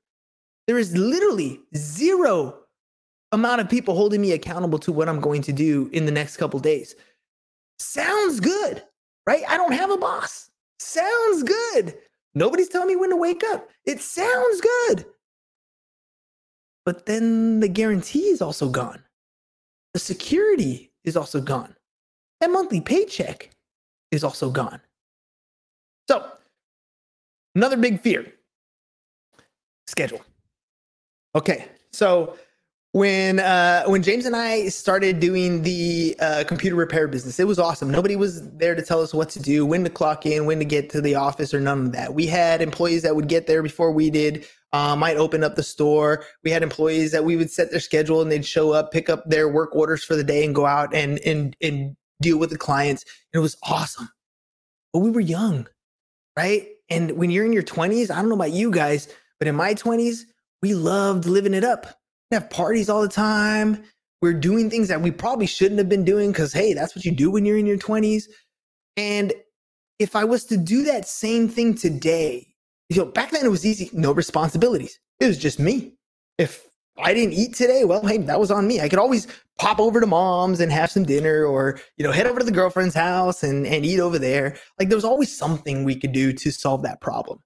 There 0.65 0.77
is 0.77 0.97
literally 0.97 1.61
zero 1.75 2.55
amount 3.31 3.61
of 3.61 3.69
people 3.69 3.95
holding 3.95 4.21
me 4.21 4.33
accountable 4.33 4.79
to 4.79 4.91
what 4.91 5.07
I'm 5.07 5.21
going 5.21 5.41
to 5.43 5.53
do 5.53 5.89
in 5.93 6.05
the 6.05 6.11
next 6.11 6.37
couple 6.37 6.59
days. 6.59 6.95
Sounds 7.79 8.39
good, 8.39 8.83
right? 9.25 9.43
I 9.47 9.55
don't 9.55 9.73
have 9.73 9.91
a 9.91 9.97
boss. 9.97 10.49
Sounds 10.79 11.43
good. 11.43 11.97
Nobody's 12.35 12.69
telling 12.69 12.87
me 12.87 12.95
when 12.95 13.09
to 13.09 13.15
wake 13.15 13.43
up. 13.45 13.69
It 13.85 14.01
sounds 14.01 14.61
good. 14.61 15.05
But 16.87 17.05
then 17.05 17.59
the 17.59 17.67
guarantee 17.67 18.29
is 18.29 18.41
also 18.41 18.69
gone. 18.69 19.03
The 19.93 19.99
security 19.99 20.93
is 21.03 21.17
also 21.17 21.41
gone. 21.41 21.75
That 22.39 22.49
monthly 22.49 22.79
paycheck 22.79 23.49
is 24.09 24.23
also 24.23 24.49
gone. 24.49 24.79
So, 26.09 26.31
another 27.55 27.75
big 27.75 27.99
fear 27.99 28.25
schedule. 29.87 30.21
Okay, 31.35 31.65
so 31.91 32.37
when 32.97 33.39
uh, 33.39 33.83
when 33.85 34.01
James 34.01 34.25
and 34.25 34.35
I 34.35 34.69
started 34.69 35.19
doing 35.19 35.61
the 35.61 36.15
uh, 36.19 36.43
computer 36.47 36.75
repair 36.75 37.07
business, 37.07 37.39
it 37.39 37.45
was 37.45 37.59
awesome. 37.59 37.91
Nobody 37.91 38.15
was 38.15 38.49
there 38.53 38.73
to 38.73 38.81
tell 38.81 39.01
us 39.01 39.13
what 39.13 39.29
to 39.29 39.39
do, 39.39 39.67
when 39.67 39.83
to 39.83 39.89
clock 39.91 40.25
in, 40.25 40.47
when 40.47 40.57
to 40.57 40.65
get 40.65 40.89
to 40.89 41.01
the 41.01 41.13
office, 41.13 41.53
or 41.53 41.59
none 41.59 41.85
of 41.85 41.91
that. 41.91 42.15
We 42.15 42.25
had 42.25 42.59
employees 42.59 43.03
that 43.03 43.15
would 43.15 43.27
get 43.27 43.45
there 43.45 43.61
before 43.61 43.91
we 43.91 44.09
did. 44.09 44.47
Uh, 44.73 44.95
might 44.95 45.15
open 45.15 45.43
up 45.43 45.55
the 45.55 45.63
store. 45.63 46.25
We 46.43 46.49
had 46.49 46.63
employees 46.63 47.11
that 47.11 47.23
we 47.23 47.37
would 47.37 47.51
set 47.51 47.69
their 47.69 47.79
schedule 47.79 48.21
and 48.21 48.31
they'd 48.31 48.45
show 48.45 48.71
up, 48.71 48.91
pick 48.91 49.09
up 49.09 49.29
their 49.29 49.47
work 49.47 49.75
orders 49.75 50.03
for 50.03 50.15
the 50.15 50.23
day, 50.23 50.43
and 50.43 50.55
go 50.55 50.65
out 50.65 50.93
and 50.95 51.19
and 51.19 51.55
and 51.61 51.95
deal 52.19 52.39
with 52.39 52.49
the 52.49 52.57
clients. 52.57 53.05
It 53.31 53.39
was 53.39 53.55
awesome. 53.61 54.09
But 54.91 54.99
we 54.99 55.11
were 55.11 55.21
young, 55.21 55.67
right? 56.35 56.67
And 56.89 57.11
when 57.11 57.29
you're 57.29 57.45
in 57.45 57.53
your 57.53 57.63
20s, 57.63 58.09
I 58.09 58.15
don't 58.15 58.29
know 58.29 58.35
about 58.35 58.53
you 58.53 58.71
guys, 58.71 59.07
but 59.37 59.47
in 59.47 59.55
my 59.55 59.75
20s, 59.75 60.21
we 60.63 60.73
loved 60.73 61.25
living 61.27 61.53
it 61.53 61.63
up 61.63 61.97
have 62.31 62.49
parties 62.49 62.89
all 62.89 63.01
the 63.01 63.07
time. 63.07 63.83
We're 64.21 64.33
doing 64.33 64.69
things 64.69 64.87
that 64.87 65.01
we 65.01 65.11
probably 65.11 65.45
shouldn't 65.45 65.77
have 65.77 65.89
been 65.89 66.03
doing 66.03 66.31
because, 66.31 66.51
hey, 66.51 66.73
that's 66.73 66.95
what 66.95 67.05
you 67.05 67.11
do 67.11 67.31
when 67.31 67.45
you're 67.45 67.57
in 67.57 67.67
your 67.67 67.77
20s. 67.77 68.23
And 68.95 69.33
if 69.99 70.15
I 70.15 70.23
was 70.23 70.45
to 70.45 70.57
do 70.57 70.83
that 70.83 71.07
same 71.07 71.47
thing 71.47 71.75
today, 71.75 72.47
you 72.89 72.97
know, 72.97 73.05
back 73.05 73.31
then 73.31 73.45
it 73.45 73.49
was 73.49 73.65
easy, 73.65 73.89
no 73.93 74.11
responsibilities. 74.11 74.99
It 75.19 75.27
was 75.27 75.37
just 75.37 75.59
me. 75.59 75.93
If 76.37 76.67
I 76.97 77.13
didn't 77.13 77.33
eat 77.33 77.55
today, 77.55 77.83
well, 77.83 78.05
hey, 78.05 78.17
that 78.17 78.39
was 78.39 78.49
on 78.49 78.67
me. 78.67 78.81
I 78.81 78.89
could 78.89 78.99
always 78.99 79.27
pop 79.59 79.79
over 79.79 79.99
to 79.99 80.07
mom's 80.07 80.59
and 80.59 80.71
have 80.71 80.91
some 80.91 81.05
dinner 81.05 81.45
or, 81.45 81.79
you 81.97 82.05
know, 82.05 82.11
head 82.11 82.27
over 82.27 82.39
to 82.39 82.45
the 82.45 82.51
girlfriend's 82.51 82.95
house 82.95 83.43
and, 83.43 83.67
and 83.67 83.85
eat 83.85 83.99
over 83.99 84.17
there. 84.17 84.57
Like 84.79 84.89
there 84.89 84.97
was 84.97 85.05
always 85.05 85.35
something 85.35 85.83
we 85.83 85.95
could 85.95 86.11
do 86.11 86.33
to 86.33 86.51
solve 86.51 86.83
that 86.83 87.01
problem. 87.01 87.39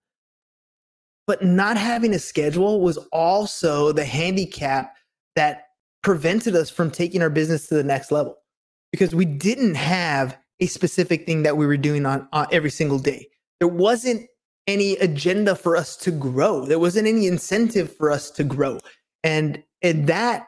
But 1.32 1.46
not 1.46 1.78
having 1.78 2.14
a 2.14 2.20
schedule 2.20 2.82
was 2.82 2.98
also 3.14 3.94
the 3.94 4.04
handicap 4.04 4.98
that 5.38 5.68
prevented 6.04 6.58
us 6.58 6.70
from 6.70 6.92
taking 6.92 7.22
our 7.22 7.30
business 7.30 7.70
to 7.70 7.76
the 7.76 7.86
next 7.86 8.12
level 8.12 8.36
because 8.92 9.16
we 9.16 9.24
didn't 9.24 9.76
have 9.76 10.38
a 10.60 10.66
specific 10.66 11.26
thing 11.26 11.44
that 11.44 11.56
we 11.56 11.66
were 11.66 11.78
doing 11.78 12.06
on, 12.06 12.28
on 12.34 12.48
every 12.52 12.70
single 12.70 13.00
day. 13.00 13.30
There 13.62 13.70
wasn't 13.70 14.28
any 14.68 14.98
agenda 14.98 15.56
for 15.56 15.78
us 15.78 15.96
to 16.00 16.12
grow. 16.12 16.66
There 16.66 16.80
wasn't 16.80 17.08
any 17.08 17.28
incentive 17.28 17.96
for 17.96 18.12
us 18.12 18.30
to 18.32 18.44
grow. 18.44 18.80
And, 19.24 19.64
and 19.82 20.08
that 20.08 20.48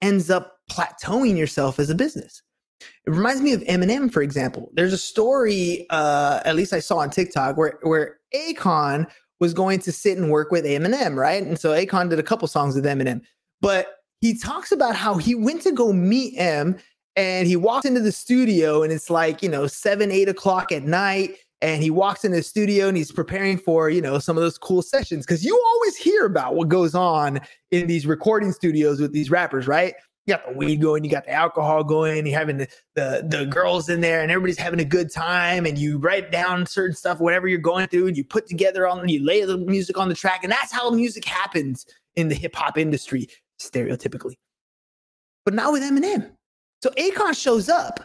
ends 0.00 0.30
up 0.30 0.56
plateauing 0.70 1.36
yourself 1.36 1.78
as 1.78 1.90
a 1.90 1.94
business. 1.94 2.42
It 2.80 3.10
reminds 3.10 3.42
me 3.42 3.52
of 3.52 3.60
Eminem, 3.64 4.10
for 4.10 4.22
example. 4.22 4.70
There's 4.72 4.94
a 4.94 4.98
story, 4.98 5.84
uh, 5.90 6.40
at 6.46 6.56
least 6.56 6.72
I 6.72 6.80
saw 6.80 6.96
on 6.96 7.10
TikTok, 7.10 7.58
where 7.58 7.78
where 7.82 8.20
Akon 8.34 9.06
was 9.40 9.54
going 9.54 9.78
to 9.80 9.92
sit 9.92 10.18
and 10.18 10.30
work 10.30 10.50
with 10.50 10.64
Eminem, 10.64 11.16
right? 11.16 11.42
And 11.42 11.58
so 11.58 11.70
Akon 11.70 12.10
did 12.10 12.18
a 12.18 12.24
couple 12.24 12.48
songs 12.48 12.74
with 12.74 12.84
Eminem, 12.84 13.20
but 13.60 13.98
he 14.20 14.36
talks 14.36 14.72
about 14.72 14.96
how 14.96 15.16
he 15.16 15.34
went 15.34 15.62
to 15.62 15.72
go 15.72 15.92
meet 15.92 16.34
M 16.36 16.76
and 17.16 17.46
he 17.46 17.56
walks 17.56 17.86
into 17.86 18.00
the 18.00 18.12
studio 18.12 18.82
and 18.82 18.92
it's 18.92 19.10
like, 19.10 19.42
you 19.42 19.48
know, 19.48 19.66
seven, 19.66 20.10
eight 20.10 20.28
o'clock 20.28 20.72
at 20.72 20.84
night. 20.84 21.36
And 21.60 21.82
he 21.82 21.90
walks 21.90 22.24
into 22.24 22.36
the 22.36 22.42
studio 22.44 22.86
and 22.86 22.96
he's 22.96 23.10
preparing 23.10 23.58
for, 23.58 23.90
you 23.90 24.00
know, 24.00 24.20
some 24.20 24.36
of 24.36 24.42
those 24.44 24.58
cool 24.58 24.80
sessions. 24.80 25.26
Cause 25.26 25.42
you 25.42 25.60
always 25.66 25.96
hear 25.96 26.24
about 26.24 26.54
what 26.54 26.68
goes 26.68 26.94
on 26.94 27.40
in 27.72 27.88
these 27.88 28.06
recording 28.06 28.52
studios 28.52 29.00
with 29.00 29.12
these 29.12 29.28
rappers, 29.28 29.66
right? 29.66 29.94
You 30.28 30.34
got 30.34 30.46
the 30.46 30.52
weed 30.52 30.82
going, 30.82 31.04
you 31.04 31.10
got 31.10 31.24
the 31.24 31.32
alcohol 31.32 31.82
going, 31.82 32.26
you're 32.26 32.38
having 32.38 32.58
the, 32.58 32.68
the 32.94 33.26
the 33.26 33.46
girls 33.46 33.88
in 33.88 34.02
there, 34.02 34.20
and 34.20 34.30
everybody's 34.30 34.58
having 34.58 34.80
a 34.80 34.84
good 34.84 35.10
time, 35.10 35.64
and 35.64 35.78
you 35.78 35.96
write 35.98 36.30
down 36.30 36.66
certain 36.66 36.94
stuff, 36.94 37.18
whatever 37.18 37.48
you're 37.48 37.58
going 37.58 37.88
through, 37.88 38.08
and 38.08 38.16
you 38.16 38.24
put 38.24 38.46
together 38.46 38.86
on, 38.86 39.08
you 39.08 39.24
lay 39.24 39.42
the 39.44 39.56
music 39.56 39.96
on 39.96 40.08
the 40.08 40.14
track, 40.14 40.44
and 40.44 40.52
that's 40.52 40.70
how 40.70 40.90
music 40.90 41.24
happens 41.24 41.86
in 42.16 42.28
the 42.28 42.34
hip 42.34 42.54
hop 42.54 42.76
industry, 42.76 43.26
stereotypically. 43.58 44.34
But 45.46 45.54
not 45.54 45.72
with 45.72 45.82
Eminem. 45.82 46.30
So 46.82 46.90
Akon 46.90 47.34
shows 47.34 47.70
up, 47.70 48.00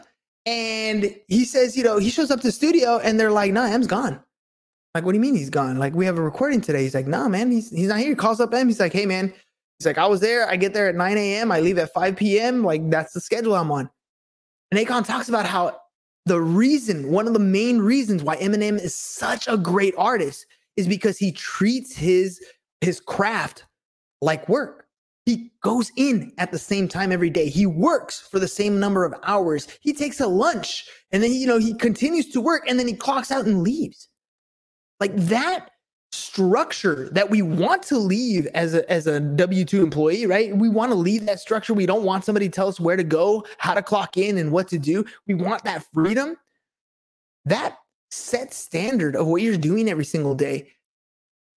and 0.46 1.14
he 1.28 1.44
says, 1.44 1.76
you 1.76 1.84
know, 1.84 1.98
he 1.98 2.08
shows 2.08 2.30
up 2.30 2.40
to 2.40 2.48
the 2.48 2.52
studio, 2.52 2.98
and 2.98 3.20
they're 3.20 3.30
like, 3.30 3.52
"Nah, 3.52 3.66
M's 3.66 3.86
gone." 3.86 4.18
Like, 4.94 5.04
what 5.04 5.12
do 5.12 5.18
you 5.18 5.22
mean 5.22 5.34
he's 5.34 5.50
gone? 5.50 5.76
Like, 5.76 5.94
we 5.94 6.06
have 6.06 6.16
a 6.18 6.22
recording 6.22 6.60
today. 6.60 6.84
He's 6.84 6.94
like, 6.94 7.08
nah, 7.08 7.28
man, 7.28 7.50
he's 7.50 7.68
he's 7.68 7.88
not 7.88 7.98
here. 7.98 8.10
He 8.10 8.14
calls 8.14 8.40
up 8.40 8.54
M. 8.54 8.68
He's 8.68 8.78
like, 8.78 8.92
hey, 8.92 9.06
man, 9.06 9.34
He's 9.84 9.90
like, 9.90 9.98
I 9.98 10.06
was 10.06 10.20
there. 10.20 10.48
I 10.48 10.56
get 10.56 10.72
there 10.72 10.88
at 10.88 10.94
9 10.94 11.18
a.m. 11.18 11.52
I 11.52 11.60
leave 11.60 11.76
at 11.76 11.92
5 11.92 12.16
p.m. 12.16 12.64
Like 12.64 12.88
that's 12.88 13.12
the 13.12 13.20
schedule 13.20 13.54
I'm 13.54 13.70
on. 13.70 13.90
And 14.70 14.80
Akon 14.80 15.06
talks 15.06 15.28
about 15.28 15.44
how 15.44 15.76
the 16.24 16.40
reason, 16.40 17.10
one 17.10 17.26
of 17.26 17.34
the 17.34 17.38
main 17.38 17.80
reasons 17.80 18.22
why 18.22 18.36
Eminem 18.36 18.80
is 18.80 18.94
such 18.94 19.46
a 19.46 19.58
great 19.58 19.92
artist 19.98 20.46
is 20.78 20.88
because 20.88 21.18
he 21.18 21.32
treats 21.32 21.94
his 21.94 22.42
his 22.80 22.98
craft 22.98 23.66
like 24.22 24.48
work. 24.48 24.86
He 25.26 25.52
goes 25.62 25.92
in 25.96 26.32
at 26.38 26.50
the 26.50 26.58
same 26.58 26.88
time 26.88 27.12
every 27.12 27.28
day. 27.28 27.50
He 27.50 27.66
works 27.66 28.20
for 28.20 28.38
the 28.38 28.48
same 28.48 28.80
number 28.80 29.04
of 29.04 29.14
hours. 29.22 29.68
He 29.82 29.92
takes 29.92 30.18
a 30.18 30.26
lunch 30.26 30.86
and 31.12 31.22
then 31.22 31.30
you 31.30 31.46
know 31.46 31.58
he 31.58 31.74
continues 31.74 32.30
to 32.30 32.40
work 32.40 32.62
and 32.66 32.78
then 32.78 32.88
he 32.88 32.94
clocks 32.94 33.30
out 33.30 33.44
and 33.44 33.62
leaves. 33.62 34.08
Like 34.98 35.14
that 35.14 35.68
structure 36.14 37.08
that 37.12 37.28
we 37.28 37.42
want 37.42 37.82
to 37.84 37.98
leave 37.98 38.46
as 38.54 38.74
a 38.74 38.90
as 38.90 39.06
a 39.06 39.20
W2 39.20 39.82
employee, 39.82 40.26
right? 40.26 40.56
We 40.56 40.68
want 40.68 40.92
to 40.92 40.96
leave 40.96 41.26
that 41.26 41.40
structure. 41.40 41.74
We 41.74 41.86
don't 41.86 42.04
want 42.04 42.24
somebody 42.24 42.48
to 42.48 42.52
tell 42.52 42.68
us 42.68 42.78
where 42.78 42.96
to 42.96 43.04
go, 43.04 43.44
how 43.58 43.74
to 43.74 43.82
clock 43.82 44.16
in 44.16 44.38
and 44.38 44.52
what 44.52 44.68
to 44.68 44.78
do. 44.78 45.04
We 45.26 45.34
want 45.34 45.64
that 45.64 45.84
freedom. 45.92 46.36
That 47.44 47.78
set 48.10 48.54
standard 48.54 49.16
of 49.16 49.26
what 49.26 49.42
you're 49.42 49.56
doing 49.56 49.88
every 49.90 50.04
single 50.04 50.34
day 50.34 50.68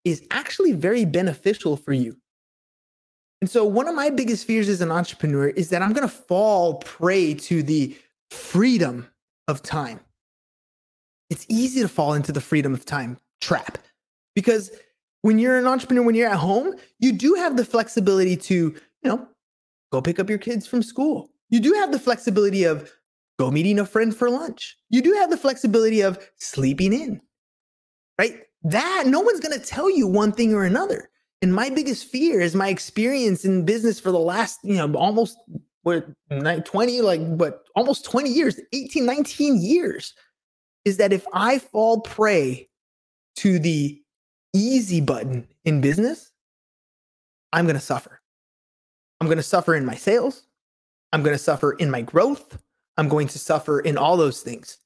is 0.05 0.27
actually 0.31 0.73
very 0.73 1.05
beneficial 1.05 1.77
for 1.77 1.93
you. 1.93 2.17
And 3.41 3.51
so 3.51 3.65
one 3.65 3.87
of 3.87 3.95
my 3.95 4.11
biggest 4.11 4.47
fears 4.47 4.69
as 4.69 4.81
an 4.81 4.91
entrepreneur 4.91 5.49
is 5.49 5.69
that 5.71 5.83
I'm 5.83 5.93
going 5.93 6.09
to 6.09 6.15
fall 6.15 6.75
prey 6.75 7.35
to 7.35 7.63
the 7.63 7.97
freedom 8.31 9.09
of 9.47 9.63
time. 9.63 10.01
It's 11.29 11.45
easy 11.49 11.83
to 11.83 11.89
fall 11.89 12.15
into 12.15 12.33
the 12.33 12.41
freedom 12.41 12.73
of 12.73 12.85
time 12.85 13.19
trap 13.41 13.79
because 14.37 14.71
when 15.23 15.41
you're 15.41 15.59
an 15.59 15.67
entrepreneur, 15.67 16.05
when 16.05 16.15
you're 16.15 16.31
at 16.31 16.37
home, 16.37 16.75
you 17.01 17.11
do 17.11 17.35
have 17.35 17.57
the 17.57 17.65
flexibility 17.65 18.37
to, 18.37 18.55
you 18.55 19.11
know, 19.11 19.27
go 19.91 20.01
pick 20.01 20.21
up 20.21 20.29
your 20.29 20.39
kids 20.39 20.69
from 20.69 20.85
school. 20.85 21.31
You 21.51 21.59
do 21.59 21.73
have 21.73 21.91
the 21.91 21.99
flexibility 21.99 22.63
of 22.63 22.93
go 23.39 23.51
meeting 23.51 23.81
a 23.81 23.87
friend 23.87 24.15
for 24.15 24.31
lunch. 24.31 24.77
You 24.91 25.03
do 25.03 25.13
have 25.15 25.31
the 25.31 25.37
flexibility 25.37 26.03
of 26.03 26.19
sleeping 26.37 26.93
in, 26.93 27.21
right? 28.21 28.43
That 28.63 29.05
no 29.07 29.21
one's 29.21 29.41
going 29.41 29.59
to 29.59 29.65
tell 29.65 29.91
you 29.91 30.07
one 30.07 30.33
thing 30.33 30.55
or 30.55 30.65
another. 30.65 31.11
And 31.43 31.55
my 31.55 31.71
biggest 31.71 32.07
fear 32.07 32.41
is 32.41 32.55
my 32.55 32.69
experience 32.69 33.45
in 33.45 33.65
business 33.65 33.99
for 33.99 34.11
the 34.11 34.19
last, 34.19 34.61
you 34.63 34.75
know, 34.75 34.93
almost 34.95 35.39
what 35.83 36.07
20, 36.31 37.01
like, 37.01 37.37
but 37.37 37.65
almost 37.75 38.05
20 38.05 38.31
years, 38.31 38.61
18, 38.73 39.07
19 39.07 39.61
years, 39.61 40.15
is 40.85 40.97
that 40.99 41.13
if 41.13 41.27
I 41.33 41.59
fall 41.59 42.01
prey 42.01 42.69
to 43.37 43.59
the 43.59 44.01
easy 44.57 45.01
button 45.01 45.47
in 45.65 45.81
business, 45.81 46.33
I'm 47.53 47.65
going 47.65 47.77
to 47.77 47.81
suffer. 47.81 48.21
I'm 49.21 49.27
going 49.27 49.39
to 49.39 49.43
suffer 49.43 49.75
in 49.75 49.85
my 49.85 49.95
sales. 49.95 50.47
I'm 51.13 51.23
going 51.23 51.35
to 51.35 51.43
suffer 51.43 51.73
in 51.73 51.91
my 51.91 52.03
growth. 52.03 52.59
I'm 52.97 53.09
going 53.09 53.29
to 53.29 53.39
suffer 53.39 53.81
in 53.81 53.97
all 53.97 54.17
those 54.17 54.43
things. 54.43 54.79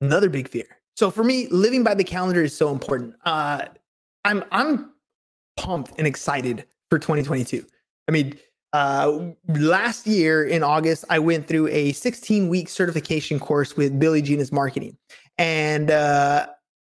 Another 0.00 0.28
big 0.28 0.48
fear. 0.48 0.66
So 0.96 1.10
for 1.10 1.24
me, 1.24 1.48
living 1.48 1.82
by 1.82 1.94
the 1.94 2.04
calendar 2.04 2.42
is 2.42 2.56
so 2.56 2.70
important. 2.70 3.14
Uh, 3.24 3.66
I'm 4.24 4.44
I'm 4.52 4.92
pumped 5.56 5.92
and 5.98 6.06
excited 6.06 6.64
for 6.90 6.98
2022. 6.98 7.64
I 8.08 8.12
mean, 8.12 8.38
uh, 8.72 9.30
last 9.48 10.06
year 10.06 10.44
in 10.44 10.62
August, 10.62 11.04
I 11.10 11.18
went 11.18 11.46
through 11.46 11.68
a 11.68 11.92
16 11.92 12.48
week 12.48 12.68
certification 12.68 13.38
course 13.38 13.76
with 13.76 13.98
Billy 13.98 14.22
Gene 14.22 14.40
Is 14.40 14.52
Marketing, 14.52 14.96
and 15.38 15.90
uh, 15.90 16.46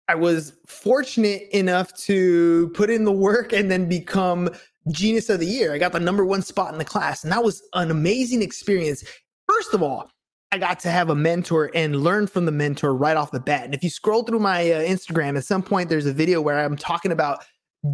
I 0.09 0.15
was 0.15 0.53
fortunate 0.65 1.43
enough 1.51 1.93
to 2.05 2.69
put 2.69 2.89
in 2.89 3.03
the 3.05 3.11
work 3.11 3.53
and 3.53 3.69
then 3.69 3.87
become 3.87 4.49
genius 4.91 5.29
of 5.29 5.39
the 5.39 5.45
year. 5.45 5.71
I 5.71 5.77
got 5.77 5.91
the 5.91 5.99
number 5.99 6.25
one 6.25 6.41
spot 6.41 6.73
in 6.73 6.79
the 6.79 6.83
class, 6.85 7.23
and 7.23 7.31
that 7.31 7.43
was 7.43 7.61
an 7.73 7.91
amazing 7.91 8.41
experience. 8.41 9.03
First 9.47 9.75
of 9.75 9.83
all, 9.83 10.09
I 10.51 10.57
got 10.57 10.79
to 10.79 10.89
have 10.89 11.11
a 11.11 11.15
mentor 11.15 11.69
and 11.75 12.03
learn 12.03 12.25
from 12.25 12.47
the 12.47 12.51
mentor 12.51 12.95
right 12.95 13.15
off 13.15 13.29
the 13.29 13.39
bat. 13.39 13.65
And 13.65 13.75
if 13.75 13.83
you 13.83 13.91
scroll 13.91 14.23
through 14.23 14.39
my 14.39 14.71
uh, 14.71 14.81
Instagram, 14.81 15.37
at 15.37 15.45
some 15.45 15.61
point 15.61 15.89
there's 15.89 16.07
a 16.07 16.13
video 16.13 16.41
where 16.41 16.57
I'm 16.57 16.75
talking 16.75 17.11
about 17.11 17.45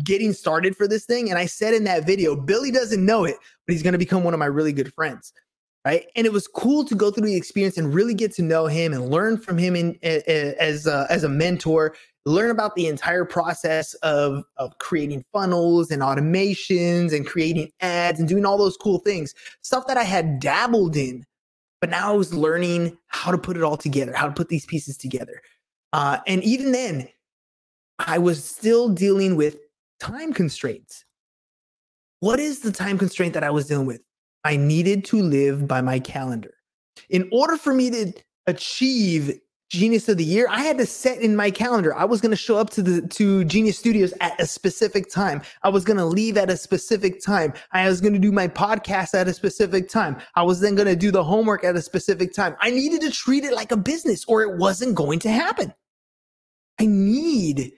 getting 0.06 0.32
started 0.32 0.78
for 0.78 0.88
this 0.88 1.04
thing. 1.06 1.30
And 1.30 1.38
I 1.38 1.48
said 1.48 1.74
in 1.74 1.84
that 1.84 2.08
video, 2.08 2.34
Billy 2.34 2.72
doesn't 2.72 3.06
know 3.06 3.26
it, 3.26 3.36
but 3.68 3.74
he's 3.74 3.84
going 3.84 3.92
to 3.92 4.00
become 4.00 4.24
one 4.24 4.34
of 4.34 4.40
my 4.40 4.46
really 4.46 4.72
good 4.72 4.94
friends 4.94 5.34
right? 5.86 6.08
And 6.16 6.26
it 6.26 6.34
was 6.34 6.48
cool 6.48 6.84
to 6.86 6.96
go 6.96 7.12
through 7.12 7.28
the 7.28 7.36
experience 7.36 7.78
and 7.78 7.94
really 7.94 8.16
get 8.16 8.34
to 8.36 8.42
know 8.42 8.66
him 8.66 8.92
and 8.92 9.10
learn 9.10 9.38
from 9.38 9.58
him 9.58 9.76
in, 9.76 9.98
as 10.02 10.88
a, 10.88 11.06
as 11.10 11.24
a 11.24 11.30
mentor. 11.30 11.96
Learn 12.26 12.50
about 12.50 12.74
the 12.74 12.88
entire 12.88 13.24
process 13.24 13.94
of 13.96 14.44
of 14.58 14.76
creating 14.80 15.24
funnels 15.32 15.92
and 15.92 16.02
automations 16.02 17.14
and 17.14 17.24
creating 17.24 17.72
ads 17.82 18.20
and 18.20 18.28
doing 18.28 18.48
all 18.48 18.58
those 18.58 18.78
cool 18.78 18.98
things, 18.98 19.36
stuff 19.62 19.86
that 19.86 19.96
I 19.96 20.04
had 20.04 20.40
dabbled 20.40 20.98
in, 20.98 21.24
but 21.82 21.92
now 21.92 22.12
I 22.12 22.16
was 22.16 22.34
learning 22.34 22.98
how 23.10 23.30
to 23.30 23.38
put 23.38 23.58
it 23.58 23.62
all 23.62 23.78
together, 23.78 24.12
how 24.12 24.26
to 24.26 24.34
put 24.34 24.50
these 24.50 24.66
pieces 24.66 24.98
together. 24.98 25.40
Uh, 25.94 26.18
and 26.26 26.44
even 26.44 26.72
then, 26.72 27.08
I 28.00 28.18
was 28.18 28.44
still 28.44 28.90
dealing 28.90 29.36
with 29.36 29.60
time 30.00 30.34
constraints. 30.34 31.06
What 32.22 32.40
is 32.40 32.62
the 32.62 32.72
time 32.72 32.98
constraint 32.98 33.36
that 33.36 33.44
I 33.44 33.52
was 33.52 33.68
dealing 33.68 33.86
with? 33.86 34.02
I 34.46 34.58
needed 34.58 35.04
to 35.06 35.22
live 35.22 35.68
by 35.68 35.82
my 35.82 36.00
calendar. 36.00 36.54
In 37.10 37.28
order 37.32 37.58
for 37.58 37.74
me 37.74 37.90
to 37.90 38.14
achieve 38.46 39.40
Genius 39.72 40.08
of 40.08 40.18
the 40.18 40.24
Year, 40.24 40.46
I 40.48 40.62
had 40.62 40.78
to 40.78 40.86
set 40.86 41.20
in 41.20 41.36
my 41.36 41.50
calendar. 41.50 41.96
I 41.96 42.06
was 42.06 42.22
going 42.22 42.30
to 42.30 42.38
show 42.38 42.56
up 42.58 42.70
to 42.72 42.84
the 42.84 43.02
to 43.08 43.44
Genius 43.46 43.80
Studios 43.80 44.14
at 44.22 44.40
a 44.40 44.46
specific 44.46 45.10
time. 45.10 45.42
I 45.64 45.70
was 45.70 45.84
going 45.84 45.98
to 45.98 46.06
leave 46.06 46.38
at 46.38 46.52
a 46.52 46.58
specific 46.58 47.24
time. 47.24 47.54
I 47.72 47.90
was 47.90 48.00
going 48.00 48.14
to 48.14 48.20
do 48.20 48.32
my 48.32 48.48
podcast 48.48 49.16
at 49.16 49.28
a 49.28 49.34
specific 49.34 49.90
time. 49.90 50.18
I 50.36 50.44
was 50.44 50.60
then 50.60 50.76
going 50.76 50.88
to 50.88 50.96
do 50.96 51.10
the 51.10 51.24
homework 51.24 51.64
at 51.64 51.76
a 51.76 51.82
specific 51.82 52.32
time. 52.32 52.56
I 52.62 52.70
needed 52.70 53.02
to 53.02 53.12
treat 53.12 53.46
it 53.46 53.54
like 53.54 53.72
a 53.72 53.78
business 53.78 54.26
or 54.28 54.44
it 54.44 54.58
wasn't 54.58 54.94
going 54.94 55.18
to 55.20 55.32
happen. 55.32 55.74
I 56.80 56.86
need 56.86 57.72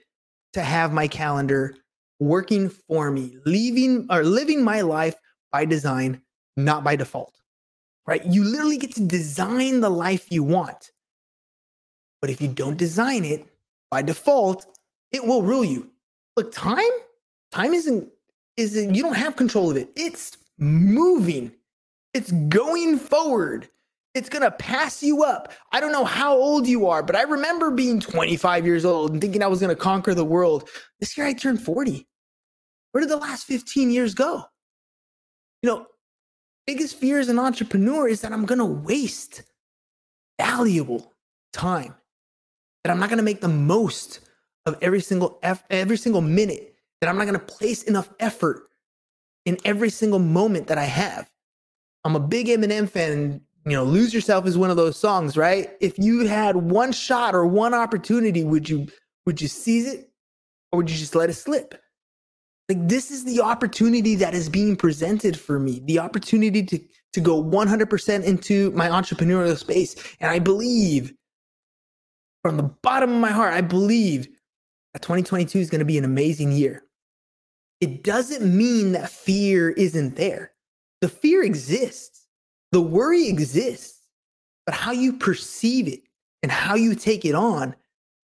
to 0.52 0.60
have 0.60 0.92
my 0.92 1.08
calendar 1.08 1.74
working 2.20 2.68
for 2.68 3.10
me, 3.10 3.38
leaving 3.46 4.06
or 4.10 4.22
living 4.22 4.62
my 4.62 4.82
life 4.82 5.14
by 5.50 5.64
design 5.64 6.20
not 6.58 6.84
by 6.84 6.96
default, 6.96 7.40
right? 8.06 8.24
You 8.24 8.44
literally 8.44 8.78
get 8.78 8.94
to 8.96 9.00
design 9.00 9.80
the 9.80 9.90
life 9.90 10.30
you 10.30 10.42
want. 10.42 10.90
But 12.20 12.30
if 12.30 12.40
you 12.40 12.48
don't 12.48 12.76
design 12.76 13.24
it 13.24 13.46
by 13.90 14.02
default, 14.02 14.66
it 15.12 15.24
will 15.24 15.42
rule 15.42 15.64
you. 15.64 15.90
Look, 16.36 16.52
time, 16.52 16.84
time 17.52 17.74
isn't, 17.74 18.08
isn't, 18.56 18.94
you 18.94 19.02
don't 19.02 19.14
have 19.14 19.36
control 19.36 19.70
of 19.70 19.76
it. 19.76 19.90
It's 19.96 20.36
moving, 20.58 21.52
it's 22.12 22.32
going 22.32 22.98
forward. 22.98 23.68
It's 24.14 24.28
gonna 24.28 24.50
pass 24.50 25.00
you 25.00 25.22
up. 25.22 25.52
I 25.70 25.78
don't 25.78 25.92
know 25.92 26.04
how 26.04 26.36
old 26.36 26.66
you 26.66 26.88
are, 26.88 27.04
but 27.04 27.14
I 27.14 27.22
remember 27.22 27.70
being 27.70 28.00
25 28.00 28.66
years 28.66 28.84
old 28.84 29.12
and 29.12 29.20
thinking 29.20 29.44
I 29.44 29.46
was 29.46 29.60
gonna 29.60 29.76
conquer 29.76 30.12
the 30.12 30.24
world. 30.24 30.68
This 30.98 31.16
year 31.16 31.26
I 31.26 31.34
turned 31.34 31.62
40. 31.62 32.08
Where 32.90 33.00
did 33.00 33.10
the 33.10 33.16
last 33.16 33.44
15 33.44 33.92
years 33.92 34.14
go? 34.14 34.42
You 35.62 35.70
know, 35.70 35.86
biggest 36.68 36.96
fear 36.96 37.18
as 37.18 37.30
an 37.30 37.38
entrepreneur 37.38 38.06
is 38.06 38.20
that 38.20 38.30
I'm 38.30 38.44
going 38.44 38.58
to 38.58 38.66
waste 38.66 39.42
valuable 40.38 41.14
time, 41.54 41.94
that 42.84 42.90
I'm 42.90 43.00
not 43.00 43.08
going 43.08 43.16
to 43.16 43.24
make 43.24 43.40
the 43.40 43.48
most 43.48 44.20
of 44.66 44.76
every 44.82 45.00
single 45.00 45.38
eff- 45.42 45.64
every 45.70 45.96
single 45.96 46.20
minute, 46.20 46.74
that 47.00 47.08
I'm 47.08 47.16
not 47.16 47.24
going 47.24 47.40
to 47.40 47.54
place 47.54 47.84
enough 47.84 48.10
effort 48.20 48.68
in 49.46 49.56
every 49.64 49.88
single 49.88 50.18
moment 50.18 50.66
that 50.66 50.76
I 50.76 50.84
have. 50.84 51.30
I'm 52.04 52.16
a 52.16 52.20
big 52.20 52.48
Eminem 52.48 52.86
fan 52.86 53.12
and 53.12 53.40
you 53.64 53.72
know, 53.72 53.84
lose 53.84 54.12
yourself 54.12 54.46
is 54.46 54.58
one 54.58 54.68
of 54.68 54.76
those 54.76 54.98
songs, 54.98 55.38
right? 55.38 55.70
If 55.80 55.98
you 55.98 56.26
had 56.26 56.54
one 56.54 56.92
shot 56.92 57.34
or 57.34 57.46
one 57.46 57.72
opportunity, 57.72 58.44
would 58.44 58.68
you 58.68 58.88
would 59.24 59.40
you 59.40 59.48
seize 59.48 59.86
it 59.86 60.10
or 60.70 60.76
would 60.76 60.90
you 60.90 60.98
just 60.98 61.14
let 61.14 61.30
it 61.30 61.34
slip? 61.34 61.80
Like 62.68 62.86
this 62.88 63.10
is 63.10 63.24
the 63.24 63.40
opportunity 63.40 64.14
that 64.14 64.34
is 64.34 64.48
being 64.48 64.76
presented 64.76 65.38
for 65.38 65.58
me 65.58 65.80
the 65.86 65.98
opportunity 65.98 66.62
to 66.62 66.78
to 67.14 67.20
go 67.20 67.42
100% 67.42 68.22
into 68.24 68.70
my 68.72 68.86
entrepreneurial 68.88 69.56
space. 69.56 69.96
And 70.20 70.30
i 70.30 70.38
believe 70.38 71.14
from 72.42 72.56
the 72.56 72.64
bottom 72.82 73.12
of 73.12 73.20
my 73.20 73.30
heart 73.30 73.54
i 73.54 73.60
believe 73.60 74.28
that 74.92 75.02
2022 75.02 75.58
is 75.58 75.70
going 75.70 75.78
to 75.80 75.84
be 75.84 75.98
an 75.98 76.04
amazing 76.04 76.52
year. 76.52 76.84
It 77.80 78.02
doesn't 78.02 78.44
mean 78.44 78.92
that 78.92 79.10
fear 79.10 79.70
isn't 79.70 80.16
there. 80.16 80.52
The 81.00 81.08
fear 81.08 81.44
exists, 81.44 82.26
the 82.72 82.80
worry 82.80 83.28
exists, 83.28 84.02
but 84.66 84.74
how 84.74 84.90
you 84.90 85.12
perceive 85.12 85.86
it 85.86 86.00
and 86.42 86.50
how 86.50 86.74
you 86.74 86.94
take 86.94 87.24
it 87.24 87.34
on, 87.34 87.74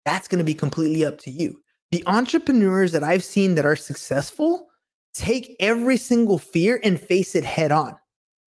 that's 0.05 0.29
going 0.29 0.39
to 0.39 0.45
be 0.45 0.55
completely 0.55 1.05
up 1.05 1.19
to 1.19 1.31
you. 1.31 1.61
The 1.97 2.05
entrepreneurs 2.07 2.93
that 2.93 3.03
I've 3.03 3.25
seen 3.25 3.55
that 3.55 3.65
are 3.65 3.75
successful 3.75 4.69
take 5.15 5.57
every 5.61 5.97
single 5.97 6.37
fear 6.37 6.79
and 6.85 7.01
face 7.01 7.35
it 7.35 7.43
head 7.43 7.73
on. 7.73 7.97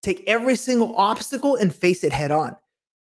Take 0.03 0.23
every 0.27 0.55
single 0.55 0.95
obstacle 0.95 1.55
and 1.55 1.73
face 1.73 2.03
it 2.03 2.13
head 2.13 2.29
on. 2.29 2.55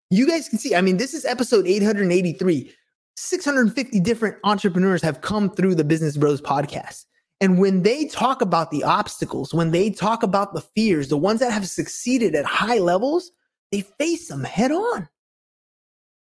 You 0.09 0.27
guys 0.27 0.49
can 0.49 0.57
see, 0.57 0.73
I 0.73 0.81
mean, 0.81 0.97
this 0.97 1.13
is 1.13 1.25
episode 1.25 1.67
883. 1.67 2.73
650 3.17 3.99
different 3.99 4.35
entrepreneurs 4.43 5.03
have 5.03 5.21
come 5.21 5.47
through 5.47 5.75
the 5.75 5.83
Business 5.83 6.17
Bros 6.17 6.41
podcast. 6.41 7.05
And 7.39 7.59
when 7.59 7.83
they 7.83 8.07
talk 8.07 8.41
about 8.41 8.71
the 8.71 8.83
obstacles, 8.83 9.53
when 9.53 9.69
they 9.69 9.91
talk 9.91 10.23
about 10.23 10.55
the 10.55 10.61
fears, 10.61 11.09
the 11.09 11.17
ones 11.17 11.39
that 11.41 11.53
have 11.53 11.69
succeeded 11.69 12.33
at 12.33 12.45
high 12.45 12.79
levels, 12.79 13.29
they 13.71 13.81
face 13.81 14.27
them 14.27 14.43
head 14.43 14.71
on. 14.71 15.07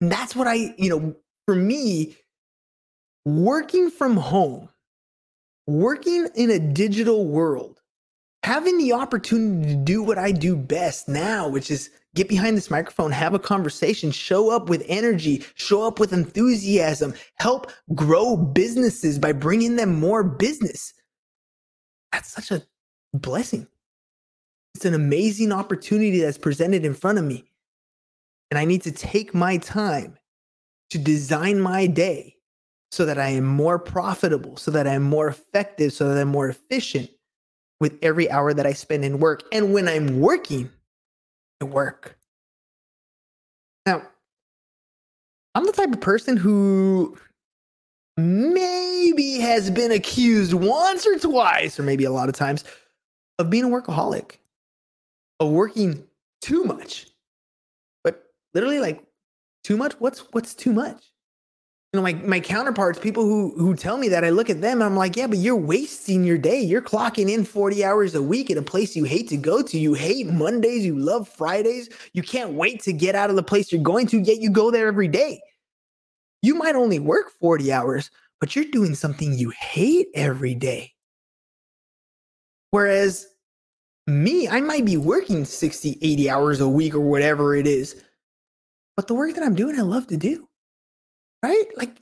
And 0.00 0.12
that's 0.12 0.36
what 0.36 0.46
I, 0.46 0.76
you 0.78 0.90
know, 0.90 1.16
for 1.44 1.56
me, 1.56 2.16
working 3.26 3.90
from 3.90 4.16
home, 4.16 4.68
working 5.66 6.28
in 6.36 6.48
a 6.48 6.60
digital 6.60 7.26
world, 7.26 7.80
having 8.44 8.78
the 8.78 8.92
opportunity 8.92 9.68
to 9.68 9.76
do 9.76 10.00
what 10.02 10.16
I 10.16 10.30
do 10.30 10.56
best 10.56 11.08
now, 11.08 11.48
which 11.48 11.68
is 11.70 11.90
get 12.14 12.28
behind 12.28 12.56
this 12.56 12.70
microphone, 12.70 13.10
have 13.10 13.34
a 13.34 13.40
conversation, 13.40 14.12
show 14.12 14.50
up 14.50 14.70
with 14.70 14.84
energy, 14.86 15.44
show 15.56 15.82
up 15.82 15.98
with 15.98 16.12
enthusiasm, 16.12 17.14
help 17.34 17.72
grow 17.94 18.36
businesses 18.36 19.18
by 19.18 19.32
bringing 19.32 19.74
them 19.74 19.98
more 19.98 20.22
business. 20.22 20.94
That's 22.12 22.30
such 22.30 22.52
a 22.52 22.62
blessing. 23.12 23.66
It's 24.76 24.84
an 24.84 24.94
amazing 24.94 25.50
opportunity 25.50 26.20
that's 26.20 26.38
presented 26.38 26.84
in 26.84 26.94
front 26.94 27.18
of 27.18 27.24
me. 27.24 27.50
And 28.52 28.58
I 28.58 28.64
need 28.64 28.82
to 28.82 28.92
take 28.92 29.34
my 29.34 29.56
time 29.56 30.16
to 30.90 30.98
design 30.98 31.58
my 31.58 31.88
day 31.88 32.35
so 32.92 33.04
that 33.04 33.18
I 33.18 33.28
am 33.28 33.44
more 33.44 33.78
profitable, 33.78 34.56
so 34.56 34.70
that 34.70 34.86
I'm 34.86 35.02
more 35.02 35.28
effective, 35.28 35.92
so 35.92 36.08
that 36.08 36.20
I'm 36.20 36.28
more 36.28 36.48
efficient 36.48 37.10
with 37.80 37.98
every 38.02 38.30
hour 38.30 38.54
that 38.54 38.66
I 38.66 38.72
spend 38.72 39.04
in 39.04 39.18
work. 39.18 39.42
And 39.52 39.72
when 39.72 39.88
I'm 39.88 40.20
working, 40.20 40.70
I 41.60 41.64
work. 41.64 42.16
Now, 43.84 44.02
I'm 45.54 45.64
the 45.64 45.72
type 45.72 45.92
of 45.92 46.00
person 46.00 46.36
who 46.36 47.16
maybe 48.16 49.38
has 49.38 49.70
been 49.70 49.92
accused 49.92 50.54
once 50.54 51.06
or 51.06 51.18
twice, 51.18 51.78
or 51.78 51.82
maybe 51.82 52.04
a 52.04 52.12
lot 52.12 52.28
of 52.28 52.34
times, 52.34 52.64
of 53.38 53.50
being 53.50 53.64
a 53.64 53.68
workaholic, 53.68 54.36
of 55.40 55.50
working 55.50 56.02
too 56.40 56.64
much. 56.64 57.08
But 58.04 58.24
literally, 58.54 58.80
like, 58.80 59.02
too 59.64 59.76
much? 59.76 59.94
What's 59.94 60.20
what's 60.32 60.54
too 60.54 60.72
much? 60.72 61.12
Know, 61.96 62.02
my 62.02 62.12
my 62.14 62.40
counterparts, 62.40 62.98
people 62.98 63.24
who 63.24 63.52
who 63.56 63.74
tell 63.74 63.96
me 63.96 64.08
that, 64.08 64.24
I 64.24 64.30
look 64.30 64.48
at 64.48 64.60
them, 64.60 64.80
I'm 64.80 64.96
like, 64.96 65.16
yeah, 65.16 65.26
but 65.26 65.38
you're 65.38 65.56
wasting 65.56 66.22
your 66.22 66.38
day. 66.38 66.60
You're 66.60 66.82
clocking 66.82 67.30
in 67.30 67.44
40 67.44 67.84
hours 67.84 68.14
a 68.14 68.22
week 68.22 68.50
at 68.50 68.56
a 68.56 68.62
place 68.62 68.94
you 68.94 69.04
hate 69.04 69.28
to 69.30 69.36
go 69.36 69.62
to. 69.62 69.78
You 69.78 69.94
hate 69.94 70.26
Mondays, 70.28 70.86
you 70.86 70.96
love 70.96 71.28
Fridays. 71.28 71.88
You 72.12 72.22
can't 72.22 72.52
wait 72.52 72.82
to 72.82 72.92
get 72.92 73.14
out 73.14 73.30
of 73.30 73.36
the 73.36 73.42
place 73.42 73.72
you're 73.72 73.82
going 73.82 74.06
to, 74.08 74.20
yet 74.20 74.40
you 74.40 74.50
go 74.50 74.70
there 74.70 74.86
every 74.86 75.08
day. 75.08 75.40
You 76.42 76.54
might 76.54 76.76
only 76.76 76.98
work 76.98 77.32
40 77.40 77.72
hours, 77.72 78.10
but 78.40 78.54
you're 78.54 78.66
doing 78.66 78.94
something 78.94 79.32
you 79.32 79.50
hate 79.50 80.08
every 80.14 80.54
day. 80.54 80.92
Whereas 82.70 83.26
me, 84.06 84.48
I 84.48 84.60
might 84.60 84.84
be 84.84 84.96
working 84.96 85.44
60, 85.44 85.98
80 86.00 86.30
hours 86.30 86.60
a 86.60 86.68
week 86.68 86.94
or 86.94 87.00
whatever 87.00 87.56
it 87.56 87.66
is, 87.66 88.02
but 88.96 89.08
the 89.08 89.14
work 89.14 89.34
that 89.34 89.42
I'm 89.42 89.54
doing, 89.54 89.78
I 89.78 89.82
love 89.82 90.06
to 90.08 90.16
do 90.16 90.48
right? 91.46 91.66
Like 91.76 91.96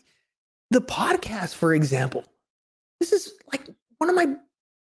the 0.70 0.80
podcast, 0.80 1.54
for 1.54 1.74
example. 1.74 2.24
This 3.00 3.12
is 3.12 3.32
like 3.52 3.68
one 3.98 4.08
of 4.08 4.16
my 4.16 4.36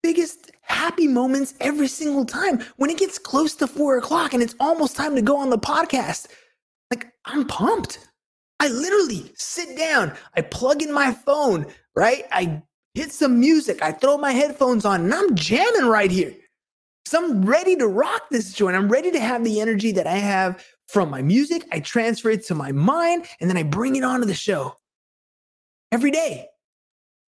biggest 0.02 0.50
happy 0.62 1.06
moments 1.06 1.54
every 1.60 1.88
single 1.88 2.24
time 2.24 2.60
when 2.76 2.90
it 2.90 2.98
gets 2.98 3.18
close 3.18 3.54
to 3.56 3.66
four 3.66 3.98
o'clock 3.98 4.34
and 4.34 4.42
it's 4.42 4.54
almost 4.58 4.96
time 4.96 5.14
to 5.14 5.22
go 5.22 5.36
on 5.36 5.50
the 5.50 5.58
podcast. 5.58 6.28
Like 6.90 7.06
I'm 7.24 7.46
pumped. 7.46 8.00
I 8.60 8.68
literally 8.68 9.30
sit 9.36 9.78
down, 9.78 10.12
I 10.34 10.40
plug 10.40 10.82
in 10.82 10.92
my 10.92 11.12
phone, 11.12 11.66
right? 11.94 12.24
I 12.32 12.60
hit 12.94 13.12
some 13.12 13.38
music, 13.38 13.80
I 13.82 13.92
throw 13.92 14.18
my 14.18 14.32
headphones 14.32 14.84
on, 14.84 15.02
and 15.02 15.14
I'm 15.14 15.36
jamming 15.36 15.86
right 15.86 16.10
here. 16.10 16.34
So 17.06 17.22
I'm 17.22 17.44
ready 17.44 17.76
to 17.76 17.86
rock 17.86 18.22
this 18.30 18.52
joint. 18.52 18.76
I'm 18.76 18.88
ready 18.88 19.12
to 19.12 19.20
have 19.20 19.44
the 19.44 19.60
energy 19.60 19.92
that 19.92 20.08
I 20.08 20.16
have 20.16 20.64
from 20.88 21.10
my 21.10 21.22
music, 21.22 21.66
I 21.70 21.80
transfer 21.80 22.30
it 22.30 22.44
to 22.46 22.54
my 22.54 22.72
mind, 22.72 23.26
and 23.40 23.48
then 23.48 23.56
I 23.56 23.62
bring 23.62 23.96
it 23.96 24.04
onto 24.04 24.26
the 24.26 24.34
show 24.34 24.76
every 25.92 26.10
day. 26.10 26.48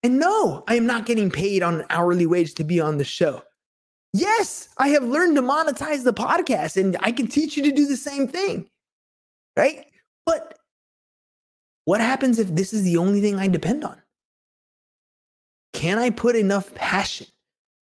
And 0.03 0.19
no, 0.19 0.65
I 0.67 0.75
am 0.75 0.87
not 0.87 1.07
getting 1.07 1.31
paid 1.31 1.63
on 1.63 1.81
an 1.81 1.87
hourly 1.91 2.27
wage 2.27 2.55
to 2.55 2.65
be 2.65 2.81
on 2.81 2.99
the 2.99 3.05
show. 3.05 3.43
Yes, 4.15 4.69
I 4.79 4.89
have 4.89 5.05
learned 5.05 5.37
to 5.37 5.43
monetize 5.43 6.03
the 6.03 6.13
podcast, 6.13 6.77
and 6.77 6.97
I 7.01 7.13
can 7.13 7.29
teach 7.29 7.57
you 7.57 7.63
to 7.65 7.73
do 7.73 7.87
the 7.87 7.97
same 7.97 8.27
thing. 8.27 8.69
Right? 9.57 9.87
But 10.27 10.59
what 11.85 12.01
happens 12.01 12.39
if 12.39 12.49
this 12.55 12.73
is 12.73 12.85
the 12.85 12.97
only 12.97 13.21
thing 13.21 13.37
I 13.37 13.49
depend 13.49 13.85
on? 13.85 14.01
Can 15.73 15.99
I 15.99 16.11
put 16.11 16.37
enough 16.37 16.75
passion? 16.75 17.27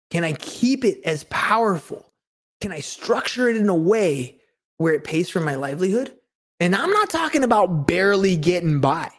Can 0.10 0.24
I 0.24 0.34
keep 0.34 0.84
it 0.84 1.00
as 1.06 1.26
powerful? 1.26 2.12
Can 2.62 2.72
I 2.72 2.80
structure 2.80 3.50
it 3.50 3.58
in 3.58 3.70
a 3.70 3.76
way 3.76 4.39
where 4.80 4.94
it 4.94 5.04
pays 5.04 5.30
for 5.30 5.40
my 5.42 5.56
livelihood. 5.56 6.16
And 6.60 6.76
I'm 6.76 6.90
not 6.90 7.10
talking 7.10 7.44
about 7.44 7.86
barely 7.86 8.36
getting 8.36 8.82
by, 8.82 9.12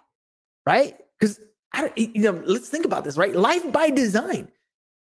right? 0.66 0.96
Because 1.18 1.38
I 1.72 1.92
you 1.94 2.22
know, 2.22 2.42
let's 2.44 2.68
think 2.68 2.84
about 2.84 3.04
this, 3.04 3.16
right? 3.16 3.34
Life 3.34 3.70
by 3.70 3.90
design. 3.90 4.48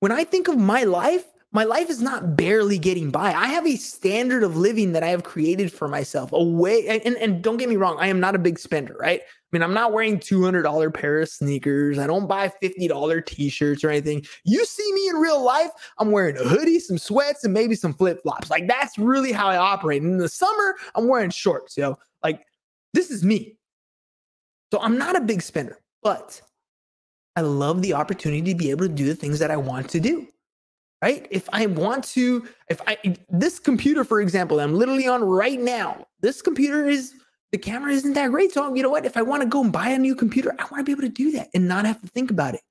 When 0.02 0.12
I 0.12 0.26
think 0.26 0.50
of 0.50 0.58
my 0.58 0.84
life, 0.84 1.26
my 1.58 1.64
life 1.64 1.90
is 1.90 2.04
not 2.04 2.36
barely 2.36 2.78
getting 2.78 3.10
by. 3.10 3.34
I 3.34 3.48
have 3.48 3.66
a 3.66 3.78
standard 3.78 4.44
of 4.44 4.56
living 4.56 4.92
that 4.92 5.02
I 5.02 5.08
have 5.08 5.24
created 5.24 5.74
for 5.74 5.88
myself. 5.88 6.32
A 6.32 6.44
way, 6.44 6.88
and, 6.88 7.18
and 7.18 7.42
don't 7.42 7.58
get 7.58 7.68
me 7.68 7.78
wrong, 7.78 7.98
I 8.00 8.10
am 8.10 8.20
not 8.20 8.36
a 8.36 8.38
big 8.38 8.60
spender, 8.60 8.96
right? 9.00 9.22
I 9.22 9.26
mean, 9.52 9.64
I'm 9.64 9.74
not 9.74 9.92
wearing 9.92 10.20
$200 10.20 10.94
pair 10.94 11.20
of 11.20 11.30
sneakers. 11.30 11.98
I 11.98 12.06
don't 12.06 12.28
buy 12.28 12.54
$50 12.62 13.26
t-shirts 13.26 13.84
or 13.84 13.90
anything. 13.90 14.24
You 14.44 14.66
see 14.66 14.94
me 14.94 15.10
in 15.10 15.16
real 15.16 15.44
life, 15.44 15.72
I'm 15.98 16.12
wearing 16.12 16.38
a 16.38 16.44
hoodie, 16.44 16.80
some 16.80 17.00
sweats, 17.00 17.44
and 17.44 17.56
maybe 17.56 17.74
some 17.74 17.92
flip-flops. 17.92 18.52
Like 18.52 18.68
that's 18.68 18.96
really 19.00 19.32
how 19.32 19.48
I 19.48 19.58
operate. 19.58 20.04
And 20.04 20.12
in 20.12 20.18
the 20.20 20.30
summer, 20.30 20.76
I'm 20.94 21.08
wearing 21.08 21.32
shorts, 21.32 21.76
yo. 21.76 21.98
Like 22.24 22.46
this 22.94 23.10
is 23.10 23.24
me. 23.24 23.58
So 24.72 24.80
I'm 24.80 25.00
not 25.00 25.16
a 25.16 25.22
big 25.22 25.42
spender, 25.42 25.80
but 26.04 26.40
I 27.36 27.42
love 27.42 27.82
the 27.82 27.96
opportunity 27.96 28.54
to 28.54 28.56
be 28.56 28.70
able 28.70 28.88
to 28.88 28.94
do 28.94 29.08
the 29.08 29.16
things 29.16 29.40
that 29.40 29.50
I 29.50 29.58
want 29.58 29.90
to 29.90 30.00
do 30.00 30.28
right? 31.02 31.28
If 31.30 31.48
I 31.54 31.66
want 31.68 32.04
to, 32.06 32.48
if 32.70 32.82
I, 32.88 32.98
this 33.30 33.60
computer, 33.60 34.04
for 34.04 34.22
example, 34.22 34.60
I'm 34.60 34.74
literally 34.74 35.08
on 35.08 35.24
right 35.24 35.60
now, 35.60 36.08
this 36.22 36.42
computer 36.42 36.88
is, 36.88 37.14
the 37.52 37.58
camera 37.58 37.94
isn't 37.94 38.14
that 38.14 38.32
great. 38.32 38.52
So, 38.52 38.74
you 38.74 38.84
know 38.84 38.90
what? 38.90 39.06
If 39.06 39.16
I 39.16 39.22
want 39.22 39.42
to 39.42 39.48
go 39.48 39.64
and 39.64 39.72
buy 39.72 39.90
a 39.90 39.98
new 39.98 40.16
computer, 40.16 40.54
I 40.60 40.64
want 40.64 40.80
to 40.80 40.84
be 40.84 40.92
able 40.92 41.04
to 41.04 41.10
do 41.10 41.32
that 41.32 41.50
and 41.54 41.68
not 41.68 41.86
have 41.86 42.02
to 42.02 42.08
think 42.08 42.30
about 42.30 42.56
it. 42.56 42.62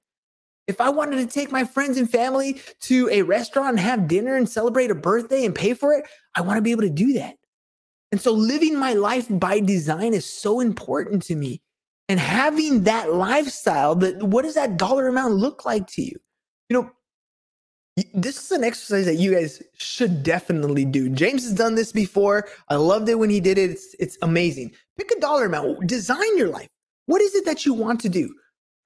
If 0.67 0.81
I 0.81 0.91
wanted 0.91 1.17
to 1.17 1.27
take 1.33 1.53
my 1.53 1.65
friends 1.65 1.97
and 1.97 2.11
family 2.11 2.61
to 2.83 3.09
a 3.11 3.23
restaurant 3.23 3.71
and 3.71 3.81
have 3.81 4.09
dinner 4.09 4.35
and 4.35 4.49
celebrate 4.49 4.91
a 4.91 4.97
birthday 4.97 5.45
and 5.45 5.55
pay 5.55 5.75
for 5.75 5.93
it, 5.95 6.05
I 6.35 6.41
want 6.41 6.59
to 6.59 6.63
be 6.63 6.73
able 6.73 6.83
to 6.83 6.91
do 6.91 7.13
that. 7.15 7.37
And 8.13 8.21
so 8.21 8.33
living 8.33 8.79
my 8.79 8.93
life 8.93 9.27
by 9.31 9.61
design 9.61 10.13
is 10.13 10.27
so 10.27 10.61
important 10.61 11.23
to 11.25 11.37
me. 11.37 11.63
And 12.09 12.21
having 12.21 12.85
that 12.85 13.13
lifestyle, 13.15 13.95
that 13.97 14.23
what 14.23 14.43
does 14.43 14.55
that 14.55 14.77
dollar 14.77 15.09
amount 15.09 15.35
look 15.35 15.65
like 15.65 15.87
to 15.89 16.03
you? 16.03 16.17
You 16.69 16.83
know, 16.83 16.91
this 18.13 18.45
is 18.45 18.51
an 18.51 18.63
exercise 18.63 19.07
that 19.07 19.15
you 19.15 19.33
guys 19.33 19.63
should 19.79 20.23
definitely 20.23 20.85
do. 20.85 21.09
James 21.09 21.45
has 21.45 21.55
done 21.55 21.75
this 21.75 21.93
before. 21.93 22.47
I 22.69 22.77
loved 22.77 23.09
it 23.09 23.15
when 23.19 23.31
he 23.31 23.41
did 23.41 23.57
it. 23.57 23.71
It's, 23.71 23.97
it's 23.99 24.19
amazing. 24.23 24.73
Pick 24.99 25.11
a 25.13 25.21
dollar 25.21 25.47
amount, 25.47 25.87
design 25.87 26.37
your 26.37 26.49
life. 26.49 26.69
What 27.07 27.23
is 27.23 27.35
it 27.35 27.45
that 27.47 27.65
you 27.65 27.73
want 27.73 28.01
to 28.01 28.09
do? 28.09 28.35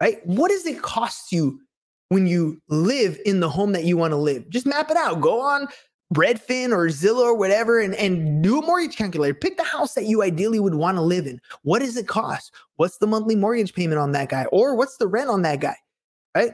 Right? 0.01 0.25
What 0.27 0.51
does 0.51 0.65
it 0.65 0.81
cost 0.81 1.33
you 1.33 1.61
when 2.09 2.27
you 2.27 2.61
live 2.69 3.19
in 3.27 3.41
the 3.41 3.51
home 3.51 3.73
that 3.73 3.85
you 3.85 3.97
want 3.97 4.13
to 4.13 4.17
live? 4.17 4.49
Just 4.49 4.67
map 4.67 4.91
it 4.91 4.97
out. 4.97 5.21
Go 5.21 5.41
on 5.41 5.67
Redfin 6.15 6.71
or 6.71 6.87
Zillow 6.87 7.23
or 7.23 7.37
whatever 7.37 7.81
and, 7.81 7.95
and 7.97 8.43
do 8.43 8.61
a 8.61 8.67
mortgage 8.67 8.97
calculator. 8.97 9.35
Pick 9.35 9.57
the 9.57 9.65
house 9.65 9.95
that 9.95 10.07
you 10.07 10.23
ideally 10.23 10.61
would 10.61 10.75
want 10.75 10.97
to 10.97 11.03
live 11.03 11.27
in. 11.27 11.41
What 11.63 11.81
does 11.81 11.97
it 11.97 12.07
cost? 12.07 12.55
What's 12.77 12.99
the 12.99 13.07
monthly 13.07 13.37
mortgage 13.37 13.75
payment 13.75 13.99
on 13.99 14.13
that 14.13 14.29
guy? 14.29 14.45
Or 14.47 14.77
what's 14.77 14.97
the 14.99 15.07
rent 15.09 15.31
on 15.31 15.43
that 15.43 15.61
guy? 15.61 15.77
Right? 16.35 16.53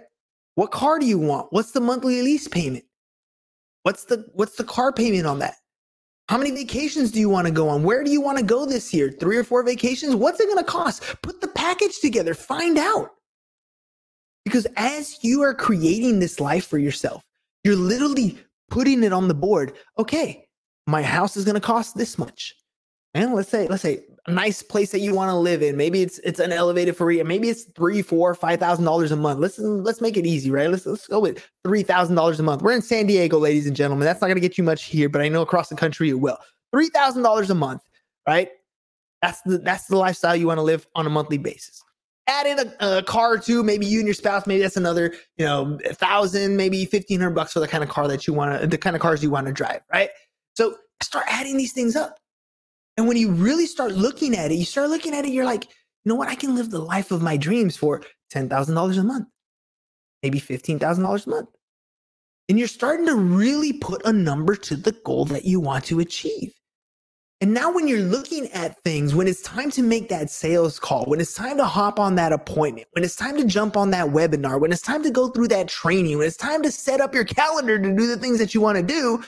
What 0.57 0.73
car 0.73 0.99
do 0.99 1.07
you 1.07 1.19
want? 1.19 1.49
What's 1.51 1.73
the 1.73 1.81
monthly 1.81 2.23
lease 2.23 2.49
payment? 2.49 2.85
What's 3.85 4.05
the 4.05 4.27
what's 4.33 4.57
the 4.57 4.65
car 4.65 4.93
payment 4.93 5.27
on 5.27 5.39
that? 5.39 5.55
How 6.29 6.39
many 6.39 6.51
vacations 6.51 7.13
do 7.13 7.21
you 7.21 7.29
want 7.29 7.47
to 7.47 7.53
go 7.53 7.69
on? 7.69 7.85
Where 7.85 8.03
do 8.03 8.11
you 8.11 8.21
want 8.21 8.39
to 8.39 8.45
go 8.45 8.67
this 8.67 8.93
year? 8.93 9.13
Three 9.13 9.37
or 9.37 9.45
four 9.45 9.63
vacations? 9.63 10.17
What's 10.17 10.41
it 10.41 10.47
going 10.47 10.59
to 10.59 10.65
cost? 10.65 11.05
Put 11.23 11.41
the 11.41 11.49
package 11.49 12.01
together, 12.01 12.35
find 12.35 12.79
out. 12.79 13.11
Because 14.45 14.67
as 14.77 15.23
you 15.23 15.43
are 15.43 15.55
creating 15.55 16.19
this 16.19 16.41
life 16.41 16.67
for 16.67 16.79
yourself, 16.79 17.23
you're 17.63 17.77
literally 17.77 18.39
putting 18.71 19.05
it 19.05 19.13
on 19.13 19.29
the 19.29 19.35
board. 19.35 19.75
Okay, 19.99 20.49
my 20.87 21.03
house 21.03 21.37
is 21.37 21.45
going 21.45 21.55
to 21.55 21.61
cost 21.61 21.97
this 21.97 22.19
much. 22.19 22.55
And 23.15 23.35
let's 23.35 23.49
say, 23.49 23.69
let's 23.69 23.83
say 23.83 24.05
nice 24.29 24.63
place 24.63 24.91
that 24.93 25.01
you 25.01 25.15
want 25.15 25.31
to 25.31 25.37
live 25.37 25.63
in. 25.63 25.77
Maybe 25.77 26.03
it's 26.03 26.19
it's 26.21 26.41
an 26.41 26.53
elevated 26.53 26.97
for 26.97 27.11
you. 27.11 27.25
Maybe 27.25 27.49
it's 27.49 27.65
three, 27.77 28.03
four, 28.03 28.35
five 28.35 28.59
thousand 28.59 28.85
dollars 28.85 29.13
a 29.13 29.17
month. 29.17 29.41
Let's 29.41 29.59
let's 29.59 30.01
make 30.01 30.17
it 30.17 30.27
easy, 30.27 30.51
right? 30.51 30.71
Let's 30.71 30.87
let's 30.87 31.07
go 31.07 31.21
with 31.21 31.45
three 31.65 31.83
thousand 31.83 32.17
dollars 32.17 32.41
a 32.41 32.43
month. 32.43 32.63
We're 32.63 32.73
in 32.73 32.83
San 32.83 33.07
Diego, 33.07 33.39
ladies 33.39 33.67
and 33.67 33.77
gentlemen. 33.77 34.05
That's 34.05 34.21
not 34.21 34.27
going 34.27 34.37
to 34.37 34.41
get 34.41 34.59
you 34.59 34.65
much 34.65 34.85
here, 34.85 35.09
but 35.09 35.21
I 35.21 35.29
know 35.29 35.43
across 35.43 35.69
the 35.69 35.77
country 35.77 36.11
it 36.11 36.21
will. 36.21 36.39
Three 36.73 36.89
thousand 36.89 37.23
dollars 37.23 37.51
a 37.51 37.55
month, 37.55 37.83
right? 38.27 38.51
That's 39.23 39.41
the 39.43 39.59
that's 39.59 39.87
the 39.87 39.97
lifestyle 39.97 40.37
you 40.37 40.47
want 40.47 40.59
to 40.59 40.63
live 40.63 40.87
on 40.95 41.07
a 41.07 41.11
monthly 41.11 41.39
basis. 41.39 41.83
Add 42.29 42.47
in 42.47 42.59
a, 42.59 42.99
a 42.99 43.03
car 43.05 43.35
or 43.35 43.39
two, 43.39 43.63
maybe 43.63 43.87
you 43.87 44.01
and 44.01 44.07
your 44.07 44.15
spouse. 44.15 44.49
Maybe 44.49 44.61
that's 44.61 44.77
another, 44.77 45.15
you 45.37 45.45
know, 45.45 45.79
a 45.89 45.95
thousand, 45.95 46.57
maybe 46.57 46.85
fifteen 46.85 47.21
hundred 47.21 47.35
bucks 47.37 47.53
for 47.53 47.61
the 47.61 47.69
kind 47.69 47.85
of 47.85 47.91
car 47.91 48.09
that 48.09 48.27
you 48.27 48.33
want 48.35 48.61
to, 48.61 48.67
the 48.67 48.77
kind 48.77 48.97
of 48.97 49.03
cars 49.03 49.23
you 49.23 49.31
want 49.31 49.47
to 49.47 49.53
drive, 49.53 49.83
right? 49.93 50.11
So 50.55 50.77
start 51.03 51.27
adding 51.29 51.57
these 51.57 51.73
things 51.73 51.95
up. 51.95 52.19
And 52.97 53.07
when 53.07 53.17
you 53.17 53.31
really 53.31 53.67
start 53.67 53.93
looking 53.93 54.35
at 54.37 54.51
it, 54.51 54.55
you 54.57 54.65
start 54.65 54.89
looking 54.91 55.15
at 55.15 55.25
it, 55.25 55.33
you're 55.33 55.45
like, 55.45 55.65
you 55.65 56.11
know 56.11 56.15
what? 56.15 56.29
I 56.29 56.35
can 56.35 56.55
live 56.55 56.71
the 56.71 56.79
life 56.79 57.11
of 57.11 57.23
my 57.23 57.37
dreams 57.37 57.77
for 57.77 58.03
$10,000 58.33 58.99
a 58.99 59.03
month, 59.03 59.29
maybe 60.23 60.41
$15,000 60.41 61.27
a 61.27 61.31
month. 61.31 61.49
And 62.49 62.59
you're 62.59 62.69
starting 62.69 63.07
to 63.07 63.17
really 63.17 63.73
put 63.73 64.07
a 64.07 64.13
number 64.13 64.55
to 64.55 64.77
the 64.77 64.93
goal 64.93 65.25
that 65.27 65.45
you 65.45 65.59
want 65.61 65.85
to 65.87 66.01
achieve. 66.01 66.53
And 67.43 67.53
now, 67.53 67.71
when 67.71 67.87
you're 67.87 68.01
looking 68.01 68.51
at 68.53 68.83
things, 68.83 69.15
when 69.15 69.29
it's 69.29 69.43
time 69.43 69.71
to 69.73 69.83
make 69.83 70.09
that 70.09 70.31
sales 70.31 70.79
call, 70.79 71.05
when 71.05 71.21
it's 71.21 71.35
time 71.35 71.59
to 71.59 71.67
hop 71.67 72.01
on 72.01 72.15
that 72.15 72.33
appointment, 72.33 72.87
when 72.93 73.05
it's 73.05 73.17
time 73.17 73.37
to 73.37 73.45
jump 73.45 73.77
on 73.77 73.91
that 73.91 74.07
webinar, 74.07 74.59
when 74.59 74.73
it's 74.73 74.81
time 74.81 75.03
to 75.03 75.11
go 75.11 75.29
through 75.29 75.49
that 75.49 75.69
training, 75.69 76.17
when 76.17 76.27
it's 76.27 76.39
time 76.39 76.63
to 76.63 76.71
set 76.71 76.99
up 76.99 77.15
your 77.15 77.25
calendar 77.25 77.79
to 77.79 77.95
do 77.95 78.07
the 78.07 78.17
things 78.17 78.39
that 78.39 78.55
you 78.55 78.63
want 78.63 78.79
to 78.79 78.83
do, 78.83 79.23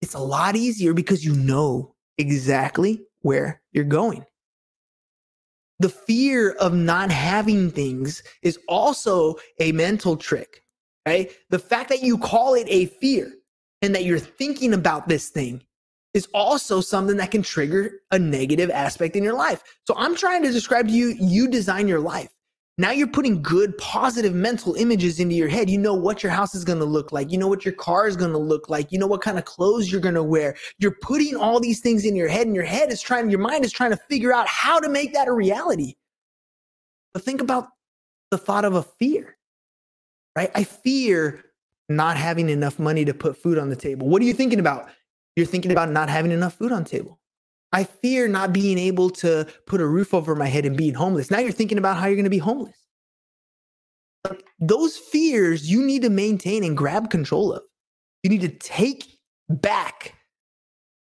it's 0.00 0.14
a 0.14 0.18
lot 0.18 0.56
easier 0.56 0.94
because 0.94 1.26
you 1.26 1.34
know 1.34 1.91
exactly 2.18 3.04
where 3.20 3.62
you're 3.72 3.84
going. 3.84 4.24
The 5.78 5.88
fear 5.88 6.52
of 6.52 6.74
not 6.74 7.10
having 7.10 7.70
things 7.70 8.22
is 8.42 8.58
also 8.68 9.36
a 9.58 9.72
mental 9.72 10.16
trick, 10.16 10.62
right? 11.06 11.32
The 11.50 11.58
fact 11.58 11.88
that 11.88 12.02
you 12.02 12.18
call 12.18 12.54
it 12.54 12.66
a 12.68 12.86
fear 12.86 13.32
and 13.80 13.94
that 13.94 14.04
you're 14.04 14.18
thinking 14.18 14.74
about 14.74 15.08
this 15.08 15.28
thing 15.30 15.62
is 16.14 16.28
also 16.34 16.80
something 16.80 17.16
that 17.16 17.30
can 17.30 17.42
trigger 17.42 18.00
a 18.10 18.18
negative 18.18 18.70
aspect 18.70 19.16
in 19.16 19.24
your 19.24 19.34
life. 19.34 19.62
So 19.86 19.94
I'm 19.96 20.14
trying 20.14 20.42
to 20.42 20.52
describe 20.52 20.88
to 20.88 20.92
you, 20.92 21.16
you 21.18 21.48
design 21.48 21.88
your 21.88 22.00
life. 22.00 22.30
Now 22.78 22.90
you're 22.90 23.06
putting 23.06 23.42
good, 23.42 23.76
positive 23.76 24.34
mental 24.34 24.74
images 24.74 25.20
into 25.20 25.34
your 25.34 25.48
head. 25.48 25.68
You 25.68 25.76
know 25.76 25.92
what 25.92 26.22
your 26.22 26.32
house 26.32 26.54
is 26.54 26.64
going 26.64 26.78
to 26.78 26.86
look 26.86 27.12
like. 27.12 27.30
You 27.30 27.36
know 27.36 27.46
what 27.46 27.66
your 27.66 27.74
car 27.74 28.08
is 28.08 28.16
going 28.16 28.32
to 28.32 28.38
look 28.38 28.70
like. 28.70 28.90
You 28.90 28.98
know 28.98 29.06
what 29.06 29.20
kind 29.20 29.38
of 29.38 29.44
clothes 29.44 29.92
you're 29.92 30.00
going 30.00 30.14
to 30.14 30.22
wear. 30.22 30.56
You're 30.78 30.96
putting 31.02 31.36
all 31.36 31.60
these 31.60 31.80
things 31.80 32.06
in 32.06 32.16
your 32.16 32.28
head, 32.28 32.46
and 32.46 32.56
your 32.56 32.64
head 32.64 32.90
is 32.90 33.02
trying, 33.02 33.28
your 33.28 33.40
mind 33.40 33.66
is 33.66 33.72
trying 33.72 33.90
to 33.90 33.98
figure 34.08 34.32
out 34.32 34.48
how 34.48 34.80
to 34.80 34.88
make 34.88 35.12
that 35.12 35.28
a 35.28 35.32
reality. 35.32 35.94
But 37.12 37.24
think 37.24 37.42
about 37.42 37.68
the 38.30 38.38
thought 38.38 38.64
of 38.64 38.74
a 38.74 38.82
fear, 38.82 39.36
right? 40.34 40.50
I 40.54 40.64
fear 40.64 41.44
not 41.90 42.16
having 42.16 42.48
enough 42.48 42.78
money 42.78 43.04
to 43.04 43.12
put 43.12 43.36
food 43.36 43.58
on 43.58 43.68
the 43.68 43.76
table. 43.76 44.08
What 44.08 44.22
are 44.22 44.24
you 44.24 44.32
thinking 44.32 44.60
about? 44.60 44.88
You're 45.36 45.46
thinking 45.46 45.72
about 45.72 45.90
not 45.90 46.08
having 46.08 46.30
enough 46.30 46.54
food 46.54 46.72
on 46.72 46.84
table. 46.84 47.18
I 47.72 47.84
fear 47.84 48.28
not 48.28 48.52
being 48.52 48.78
able 48.78 49.10
to 49.10 49.46
put 49.66 49.80
a 49.80 49.86
roof 49.86 50.14
over 50.14 50.34
my 50.34 50.46
head 50.48 50.66
and 50.66 50.76
being 50.76 50.94
homeless. 50.94 51.30
Now 51.30 51.38
you're 51.40 51.52
thinking 51.52 51.78
about 51.78 51.96
how 51.96 52.06
you're 52.06 52.16
going 52.16 52.24
to 52.24 52.30
be 52.30 52.38
homeless. 52.38 52.76
those 54.60 54.96
fears 54.96 55.70
you 55.70 55.84
need 55.84 56.02
to 56.02 56.10
maintain 56.10 56.64
and 56.64 56.76
grab 56.76 57.10
control 57.10 57.52
of. 57.52 57.62
You 58.22 58.30
need 58.30 58.42
to 58.42 58.48
take 58.48 59.06
back 59.48 60.14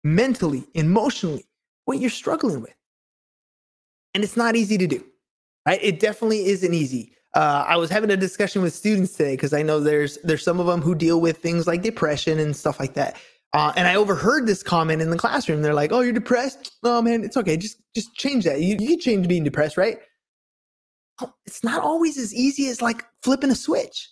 mentally, 0.04 0.66
emotionally, 0.74 1.46
what 1.86 2.00
you're 2.00 2.10
struggling 2.10 2.62
with. 2.62 2.76
And 4.14 4.24
it's 4.24 4.38
not 4.38 4.56
easy 4.56 4.78
to 4.78 4.88
do, 4.88 5.04
right? 5.68 5.80
It 5.82 6.00
definitely 6.00 6.48
isn't 6.48 6.74
easy. 6.74 7.14
Uh, 7.36 7.66
I 7.68 7.78
was 7.78 7.90
having 7.92 8.12
a 8.12 8.18
discussion 8.18 8.62
with 8.62 8.74
students 8.74 9.14
today 9.14 9.34
because 9.34 9.54
I 9.54 9.62
know 9.62 9.80
there's 9.80 10.18
there's 10.24 10.44
some 10.44 10.60
of 10.60 10.68
them 10.68 10.82
who 10.82 10.96
deal 10.96 11.22
with 11.22 11.38
things 11.38 11.68
like 11.68 11.84
depression 11.84 12.40
and 12.40 12.56
stuff 12.56 12.80
like 12.80 12.96
that. 12.96 13.18
Uh, 13.54 13.74
and 13.76 13.88
I 13.88 13.96
overheard 13.96 14.46
this 14.46 14.62
comment 14.62 15.02
in 15.02 15.10
the 15.10 15.18
classroom. 15.18 15.62
They're 15.62 15.74
like, 15.74 15.92
"Oh, 15.92 16.02
you're 16.02 16.14
depressed? 16.14 16.72
Oh 16.84 17.02
man, 17.02 17.24
it's 17.24 17.38
okay. 17.38 17.58
Just 17.58 17.78
just 17.96 18.14
change 18.16 18.46
that. 18.46 18.62
You, 18.62 18.78
you 18.80 18.90
can 18.90 19.00
change 19.00 19.28
being 19.28 19.44
depressed, 19.44 19.78
right?" 19.78 19.98
Well, 21.20 21.36
it's 21.46 21.64
not 21.64 21.82
always 21.84 22.18
as 22.18 22.34
easy 22.34 22.70
as 22.70 22.82
like 22.82 23.04
flipping 23.24 23.50
a 23.50 23.56
switch. 23.56 24.10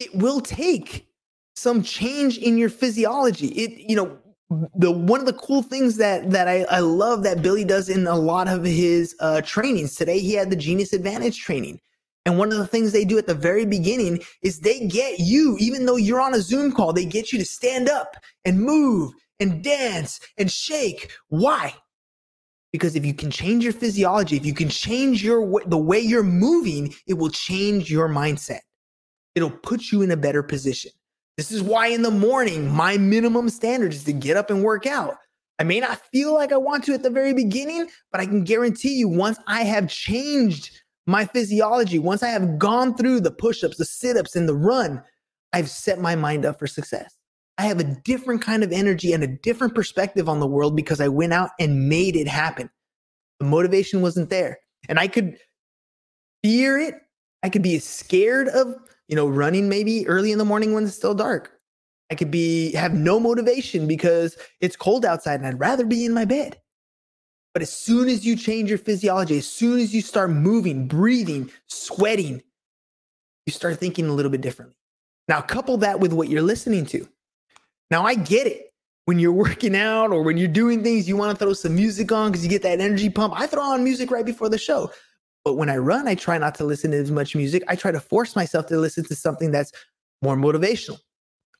It 0.00 0.14
will 0.14 0.40
take 0.40 1.06
some 1.54 1.82
change 1.82 2.38
in 2.38 2.56
your 2.58 2.70
physiology. 2.70 3.48
It, 3.48 3.88
you 3.88 3.96
know, 3.96 4.18
the 4.74 4.90
one 4.90 5.20
of 5.20 5.26
the 5.26 5.34
cool 5.34 5.62
things 5.62 5.98
that 5.98 6.30
that 6.30 6.48
I, 6.48 6.64
I 6.70 6.80
love 6.80 7.22
that 7.24 7.42
Billy 7.42 7.64
does 7.64 7.88
in 7.88 8.06
a 8.06 8.16
lot 8.16 8.48
of 8.48 8.64
his 8.64 9.14
uh, 9.20 9.42
trainings. 9.42 9.94
Today, 9.94 10.20
he 10.20 10.32
had 10.34 10.50
the 10.50 10.56
Genius 10.56 10.92
Advantage 10.92 11.38
training. 11.38 11.80
And 12.24 12.38
one 12.38 12.52
of 12.52 12.58
the 12.58 12.66
things 12.66 12.92
they 12.92 13.04
do 13.04 13.18
at 13.18 13.26
the 13.26 13.34
very 13.34 13.66
beginning 13.66 14.22
is 14.42 14.60
they 14.60 14.86
get 14.86 15.18
you, 15.18 15.56
even 15.58 15.86
though 15.86 15.96
you're 15.96 16.20
on 16.20 16.34
a 16.34 16.40
Zoom 16.40 16.72
call, 16.72 16.92
they 16.92 17.04
get 17.04 17.32
you 17.32 17.38
to 17.38 17.44
stand 17.44 17.88
up 17.88 18.16
and 18.44 18.60
move 18.60 19.12
and 19.40 19.62
dance 19.62 20.20
and 20.38 20.50
shake. 20.50 21.10
Why? 21.28 21.74
Because 22.72 22.96
if 22.96 23.04
you 23.04 23.12
can 23.12 23.30
change 23.30 23.64
your 23.64 23.72
physiology, 23.72 24.36
if 24.36 24.46
you 24.46 24.54
can 24.54 24.68
change 24.68 25.22
your 25.22 25.62
the 25.66 25.76
way 25.76 25.98
you're 25.98 26.22
moving, 26.22 26.94
it 27.06 27.14
will 27.14 27.30
change 27.30 27.90
your 27.90 28.08
mindset. 28.08 28.60
It'll 29.34 29.50
put 29.50 29.90
you 29.90 30.02
in 30.02 30.10
a 30.10 30.16
better 30.16 30.42
position. 30.42 30.92
This 31.36 31.50
is 31.50 31.62
why 31.62 31.88
in 31.88 32.02
the 32.02 32.10
morning, 32.10 32.70
my 32.70 32.98
minimum 32.98 33.48
standard 33.48 33.92
is 33.92 34.04
to 34.04 34.12
get 34.12 34.36
up 34.36 34.50
and 34.50 34.62
work 34.62 34.86
out. 34.86 35.16
I 35.58 35.64
may 35.64 35.80
not 35.80 36.00
feel 36.12 36.34
like 36.34 36.52
I 36.52 36.56
want 36.56 36.84
to 36.84 36.94
at 36.94 37.02
the 37.02 37.10
very 37.10 37.32
beginning, 37.34 37.88
but 38.10 38.20
I 38.20 38.26
can 38.26 38.44
guarantee 38.44 38.94
you 38.94 39.08
once 39.08 39.38
I 39.46 39.64
have 39.64 39.88
changed 39.88 40.81
my 41.06 41.24
physiology, 41.24 41.98
once 41.98 42.22
I 42.22 42.28
have 42.28 42.58
gone 42.58 42.96
through 42.96 43.20
the 43.20 43.30
push 43.30 43.64
ups, 43.64 43.76
the 43.76 43.84
sit 43.84 44.16
ups, 44.16 44.36
and 44.36 44.48
the 44.48 44.54
run, 44.54 45.02
I've 45.52 45.68
set 45.68 46.00
my 46.00 46.14
mind 46.14 46.44
up 46.44 46.58
for 46.58 46.66
success. 46.66 47.16
I 47.58 47.62
have 47.62 47.80
a 47.80 47.84
different 47.84 48.42
kind 48.42 48.64
of 48.64 48.72
energy 48.72 49.12
and 49.12 49.22
a 49.22 49.26
different 49.28 49.74
perspective 49.74 50.28
on 50.28 50.40
the 50.40 50.46
world 50.46 50.74
because 50.74 51.00
I 51.00 51.08
went 51.08 51.32
out 51.32 51.50
and 51.60 51.88
made 51.88 52.16
it 52.16 52.28
happen. 52.28 52.70
The 53.40 53.46
motivation 53.46 54.00
wasn't 54.00 54.30
there. 54.30 54.58
And 54.88 54.98
I 54.98 55.08
could 55.08 55.36
fear 56.42 56.78
it. 56.78 56.94
I 57.42 57.48
could 57.48 57.62
be 57.62 57.78
scared 57.78 58.48
of, 58.48 58.74
you 59.08 59.16
know, 59.16 59.28
running 59.28 59.68
maybe 59.68 60.06
early 60.06 60.32
in 60.32 60.38
the 60.38 60.44
morning 60.44 60.72
when 60.72 60.84
it's 60.84 60.94
still 60.94 61.14
dark. 61.14 61.52
I 62.10 62.14
could 62.14 62.30
be 62.30 62.72
have 62.72 62.94
no 62.94 63.18
motivation 63.18 63.86
because 63.86 64.36
it's 64.60 64.76
cold 64.76 65.04
outside 65.04 65.40
and 65.40 65.46
I'd 65.46 65.60
rather 65.60 65.84
be 65.84 66.04
in 66.04 66.12
my 66.12 66.24
bed. 66.24 66.58
But 67.52 67.62
as 67.62 67.70
soon 67.70 68.08
as 68.08 68.24
you 68.24 68.34
change 68.34 68.70
your 68.70 68.78
physiology, 68.78 69.38
as 69.38 69.46
soon 69.46 69.78
as 69.78 69.94
you 69.94 70.00
start 70.00 70.30
moving, 70.30 70.88
breathing, 70.88 71.50
sweating, 71.66 72.42
you 73.46 73.52
start 73.52 73.78
thinking 73.78 74.06
a 74.06 74.12
little 74.12 74.30
bit 74.30 74.40
differently. 74.40 74.76
Now, 75.28 75.40
couple 75.40 75.76
that 75.78 76.00
with 76.00 76.12
what 76.12 76.28
you're 76.28 76.42
listening 76.42 76.86
to. 76.86 77.06
Now, 77.90 78.04
I 78.04 78.14
get 78.14 78.46
it. 78.46 78.72
When 79.04 79.18
you're 79.18 79.32
working 79.32 79.74
out 79.76 80.12
or 80.12 80.22
when 80.22 80.36
you're 80.36 80.48
doing 80.48 80.82
things, 80.82 81.08
you 81.08 81.16
want 81.16 81.36
to 81.36 81.44
throw 81.44 81.52
some 81.52 81.74
music 81.74 82.12
on 82.12 82.30
because 82.30 82.44
you 82.44 82.50
get 82.50 82.62
that 82.62 82.80
energy 82.80 83.10
pump. 83.10 83.34
I 83.36 83.46
throw 83.46 83.62
on 83.62 83.84
music 83.84 84.10
right 84.10 84.24
before 84.24 84.48
the 84.48 84.58
show. 84.58 84.90
But 85.44 85.54
when 85.54 85.68
I 85.68 85.76
run, 85.76 86.06
I 86.06 86.14
try 86.14 86.38
not 86.38 86.54
to 86.56 86.64
listen 86.64 86.92
to 86.92 86.98
as 86.98 87.10
much 87.10 87.34
music. 87.34 87.64
I 87.66 87.74
try 87.74 87.90
to 87.90 88.00
force 88.00 88.36
myself 88.36 88.66
to 88.66 88.78
listen 88.78 89.04
to 89.06 89.16
something 89.16 89.50
that's 89.50 89.72
more 90.22 90.36
motivational, 90.36 91.00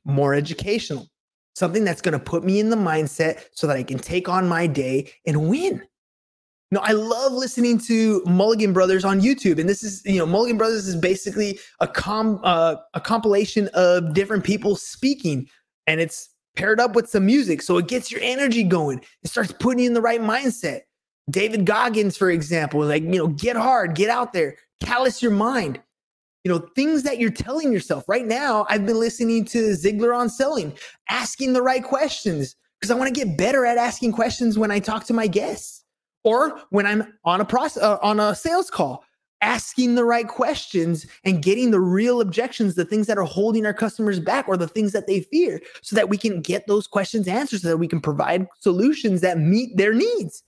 more 0.05 0.35
educational, 0.35 1.09
something 1.55 1.85
that's 1.85 2.01
going 2.01 2.13
to 2.13 2.19
put 2.19 2.45
me 2.45 2.61
in 2.61 2.71
the 2.71 2.77
mindset 2.77 3.45
so 3.53 3.67
that 3.67 3.77
I 3.77 3.83
can 3.83 3.99
take 3.99 4.29
on 4.29 4.49
my 4.49 4.67
day 4.67 5.13
and 5.27 5.49
win. 5.49 5.83
Know, 6.71 6.81
I 6.83 6.93
love 6.93 7.33
listening 7.33 7.77
to 7.81 8.23
Mulligan 8.25 8.73
Brothers 8.73 9.05
on 9.05 9.21
YouTube, 9.21 9.59
and 9.59 9.69
this 9.69 9.83
is, 9.83 10.03
you 10.07 10.19
know, 10.19 10.25
Mulligan 10.25 10.57
Brothers 10.57 10.89
is 10.89 10.97
basically 10.97 11.59
a 11.81 11.87
com 11.87 12.41
uh, 12.45 12.77
a 12.95 13.01
compilation 13.01 13.69
of 13.75 14.15
different 14.15 14.43
people 14.43 14.75
speaking, 14.75 15.47
and 15.87 16.01
it's 16.01 16.31
paired 16.57 16.81
up 16.81 16.95
with 16.95 17.11
some 17.11 17.27
music, 17.27 17.61
so 17.61 17.77
it 17.77 17.89
gets 17.89 18.11
your 18.11 18.23
energy 18.23 18.63
going. 18.63 19.03
It 19.23 19.29
starts 19.29 19.53
putting 19.53 19.81
you 19.81 19.87
in 19.87 19.93
the 19.93 20.01
right 20.01 20.23
mindset. 20.23 20.81
David 21.29 21.67
Goggins, 21.67 22.17
for 22.17 22.31
example, 22.31 22.81
like 22.81 23.03
you 23.03 23.19
know, 23.19 23.29
get 23.29 23.57
hard, 23.57 23.95
get 23.95 24.09
out 24.09 24.33
there, 24.33 24.57
callous 24.81 25.21
your 25.21 25.31
mind 25.31 25.79
you 26.45 26.51
know, 26.51 26.59
things 26.75 27.03
that 27.05 27.19
you're 27.19 27.31
telling 27.31 27.73
yourself. 27.73 28.09
Right 28.09 28.27
now, 28.27 28.67
I've 28.69 28.87
been 28.87 28.99
listening 28.99 29.45
to 29.47 29.71
Ziglar 29.73 30.17
on 30.17 30.29
selling, 30.29 30.73
asking 31.09 31.53
the 31.53 31.63
right 31.63 31.83
questions 31.83 32.57
because 32.81 32.91
I 32.91 32.95
want 32.95 33.15
to 33.15 33.25
get 33.25 33.39
better 33.39 33.65
at 33.65 33.79
asking 33.79 34.13
questions 34.13 34.59
when 34.59 34.71
I 34.71 34.81
talk 34.81 35.05
to 35.05 35.15
my 35.15 35.29
guests 35.29 35.85
or 36.25 36.61
when 36.71 36.87
I'm 36.87 37.15
on 37.25 37.41
a 37.41 37.45
process 37.45 37.83
uh, 37.83 37.99
on 38.03 38.19
a 38.19 38.35
sales 38.35 38.71
call, 38.71 39.05
asking 39.41 39.95
the 39.95 40.05
right 40.05 40.27
questions 40.27 41.07
and 41.25 41.43
getting 41.43 41.71
the 41.71 41.81
real 41.81 42.21
objections, 42.21 42.75
the 42.75 42.85
things 42.85 43.07
that 43.07 43.19
are 43.19 43.25
holding 43.25 43.65
our 43.65 43.75
customers 43.75 44.19
back 44.19 44.49
or 44.49 44.57
the 44.57 44.69
things 44.69 44.93
that 44.93 45.07
they 45.07 45.21
fear 45.21 45.61
so 45.81 45.95
that 45.95 46.09
we 46.09 46.17
can 46.17 46.41
get 46.41 46.67
those 46.67 46.89
questions 46.89 47.29
answered 47.29 47.61
so 47.61 47.69
that 47.69 47.79
we 47.79 47.89
can 47.89 48.01
provide 48.01 48.47
solutions 48.61 49.21
that 49.21 49.39
meet 49.39 49.77
their 49.77 49.93
needs. 49.93 50.43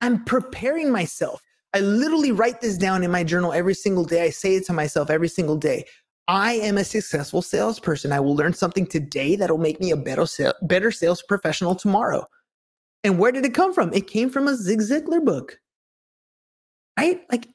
I'm 0.00 0.24
preparing 0.24 0.90
myself. 0.90 1.40
I 1.74 1.80
literally 1.80 2.32
write 2.32 2.60
this 2.60 2.76
down 2.76 3.02
in 3.02 3.10
my 3.10 3.24
journal 3.24 3.52
every 3.52 3.74
single 3.74 4.04
day. 4.04 4.24
I 4.24 4.30
say 4.30 4.56
it 4.56 4.66
to 4.66 4.72
myself 4.72 5.10
every 5.10 5.28
single 5.28 5.56
day. 5.56 5.86
I 6.28 6.54
am 6.54 6.78
a 6.78 6.84
successful 6.84 7.42
salesperson. 7.42 8.12
I 8.12 8.20
will 8.20 8.36
learn 8.36 8.54
something 8.54 8.86
today 8.86 9.36
that'll 9.36 9.58
make 9.58 9.80
me 9.80 9.90
a 9.90 9.96
better, 9.96 10.26
better 10.62 10.90
sales 10.90 11.22
professional 11.22 11.74
tomorrow. 11.74 12.26
And 13.04 13.18
where 13.18 13.32
did 13.32 13.44
it 13.44 13.54
come 13.54 13.72
from? 13.72 13.92
It 13.92 14.06
came 14.06 14.30
from 14.30 14.48
a 14.48 14.54
Zig 14.54 14.80
Ziglar 14.80 15.24
book. 15.24 15.58
Right? 16.98 17.22
Like 17.30 17.48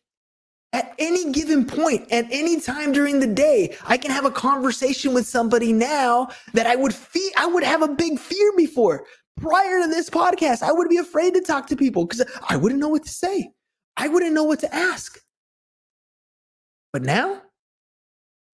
at 0.74 0.94
any 1.00 1.32
given 1.32 1.66
point, 1.66 2.12
at 2.12 2.26
any 2.30 2.60
time 2.60 2.92
during 2.92 3.20
the 3.20 3.28
day, 3.28 3.76
I 3.86 3.98
can 3.98 4.12
have 4.12 4.26
a 4.26 4.32
conversation 4.32 5.14
with 5.14 5.26
somebody 5.28 5.72
now 5.72 6.28
that 6.54 6.68
I 6.68 6.76
would 6.76 6.94
feel 6.94 7.32
I 7.38 7.46
would 7.46 7.64
have 7.64 7.82
a 7.82 7.88
big 7.88 8.20
fear 8.20 8.52
before. 8.58 9.06
Prior 9.40 9.82
to 9.82 9.88
this 9.88 10.10
podcast, 10.10 10.64
I 10.64 10.72
would 10.72 10.90
be 10.90 10.98
afraid 10.98 11.36
to 11.36 11.42
talk 11.42 11.68
to 11.68 11.76
people 11.76 12.06
because 12.06 12.26
I 12.50 12.58
wouldn't 12.58 12.82
know 12.82 12.90
what 12.90 13.06
to 13.06 13.12
say. 13.12 13.52
I 13.98 14.08
wouldn't 14.08 14.34
know 14.34 14.44
what 14.44 14.60
to 14.60 14.74
ask. 14.74 15.20
But 16.94 17.02
now, 17.02 17.42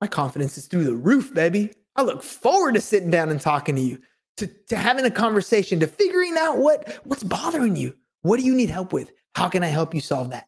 my 0.01 0.07
confidence 0.07 0.57
is 0.57 0.65
through 0.65 0.85
the 0.85 0.95
roof, 0.95 1.33
baby. 1.33 1.73
I 1.95 2.01
look 2.01 2.23
forward 2.23 2.75
to 2.75 2.81
sitting 2.81 3.11
down 3.11 3.29
and 3.29 3.39
talking 3.39 3.75
to 3.75 3.81
you, 3.81 3.99
to, 4.37 4.47
to 4.69 4.75
having 4.75 5.05
a 5.05 5.11
conversation, 5.11 5.79
to 5.81 5.87
figuring 5.87 6.35
out 6.37 6.57
what, 6.57 6.99
what's 7.03 7.23
bothering 7.23 7.75
you. 7.75 7.93
What 8.21 8.39
do 8.39 8.45
you 8.45 8.55
need 8.55 8.69
help 8.69 8.93
with? 8.93 9.11
How 9.35 9.49
can 9.49 9.63
I 9.63 9.67
help 9.67 9.93
you 9.93 10.01
solve 10.01 10.31
that? 10.31 10.47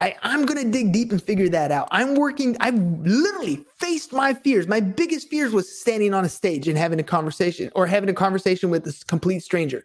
I, 0.00 0.14
I'm 0.22 0.46
going 0.46 0.64
to 0.64 0.70
dig 0.70 0.92
deep 0.92 1.10
and 1.10 1.20
figure 1.20 1.48
that 1.48 1.72
out. 1.72 1.88
I'm 1.90 2.14
working, 2.14 2.56
I've 2.60 2.78
literally 2.78 3.64
faced 3.78 4.12
my 4.12 4.32
fears. 4.32 4.68
My 4.68 4.80
biggest 4.80 5.28
fears 5.28 5.52
was 5.52 5.80
standing 5.80 6.14
on 6.14 6.24
a 6.24 6.28
stage 6.28 6.68
and 6.68 6.78
having 6.78 7.00
a 7.00 7.04
conversation 7.04 7.70
or 7.74 7.86
having 7.86 8.08
a 8.08 8.14
conversation 8.14 8.70
with 8.70 8.86
a 8.86 9.04
complete 9.06 9.42
stranger. 9.42 9.84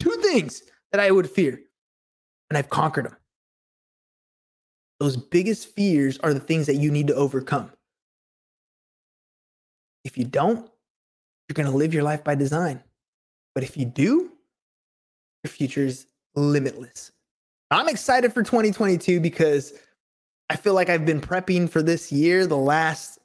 Two 0.00 0.16
things 0.22 0.62
that 0.90 1.00
I 1.00 1.12
would 1.12 1.30
fear, 1.30 1.60
and 2.50 2.58
I've 2.58 2.68
conquered 2.68 3.06
them. 3.06 3.16
Those 4.98 5.16
biggest 5.16 5.74
fears 5.74 6.18
are 6.18 6.34
the 6.34 6.40
things 6.40 6.66
that 6.66 6.76
you 6.76 6.90
need 6.90 7.06
to 7.06 7.14
overcome. 7.14 7.70
If 10.04 10.18
you 10.18 10.24
don't, 10.24 10.68
you're 11.48 11.54
going 11.54 11.70
to 11.70 11.76
live 11.76 11.94
your 11.94 12.02
life 12.02 12.22
by 12.22 12.34
design. 12.34 12.82
But 13.54 13.64
if 13.64 13.76
you 13.76 13.86
do, 13.86 14.30
your 15.42 15.50
future 15.50 15.84
is 15.84 16.06
limitless. 16.34 17.12
I'm 17.70 17.88
excited 17.88 18.32
for 18.32 18.42
2022 18.42 19.20
because 19.20 19.72
I 20.50 20.56
feel 20.56 20.74
like 20.74 20.90
I've 20.90 21.06
been 21.06 21.20
prepping 21.20 21.70
for 21.70 21.82
this 21.82 22.10
year 22.12 22.46
the 22.46 22.56
last 22.56 23.18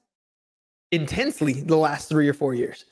intensely 0.91 1.53
the 1.53 1.75
last 1.75 2.07
three 2.07 2.29
or 2.29 2.33
four 2.33 2.53
years, 2.53 2.85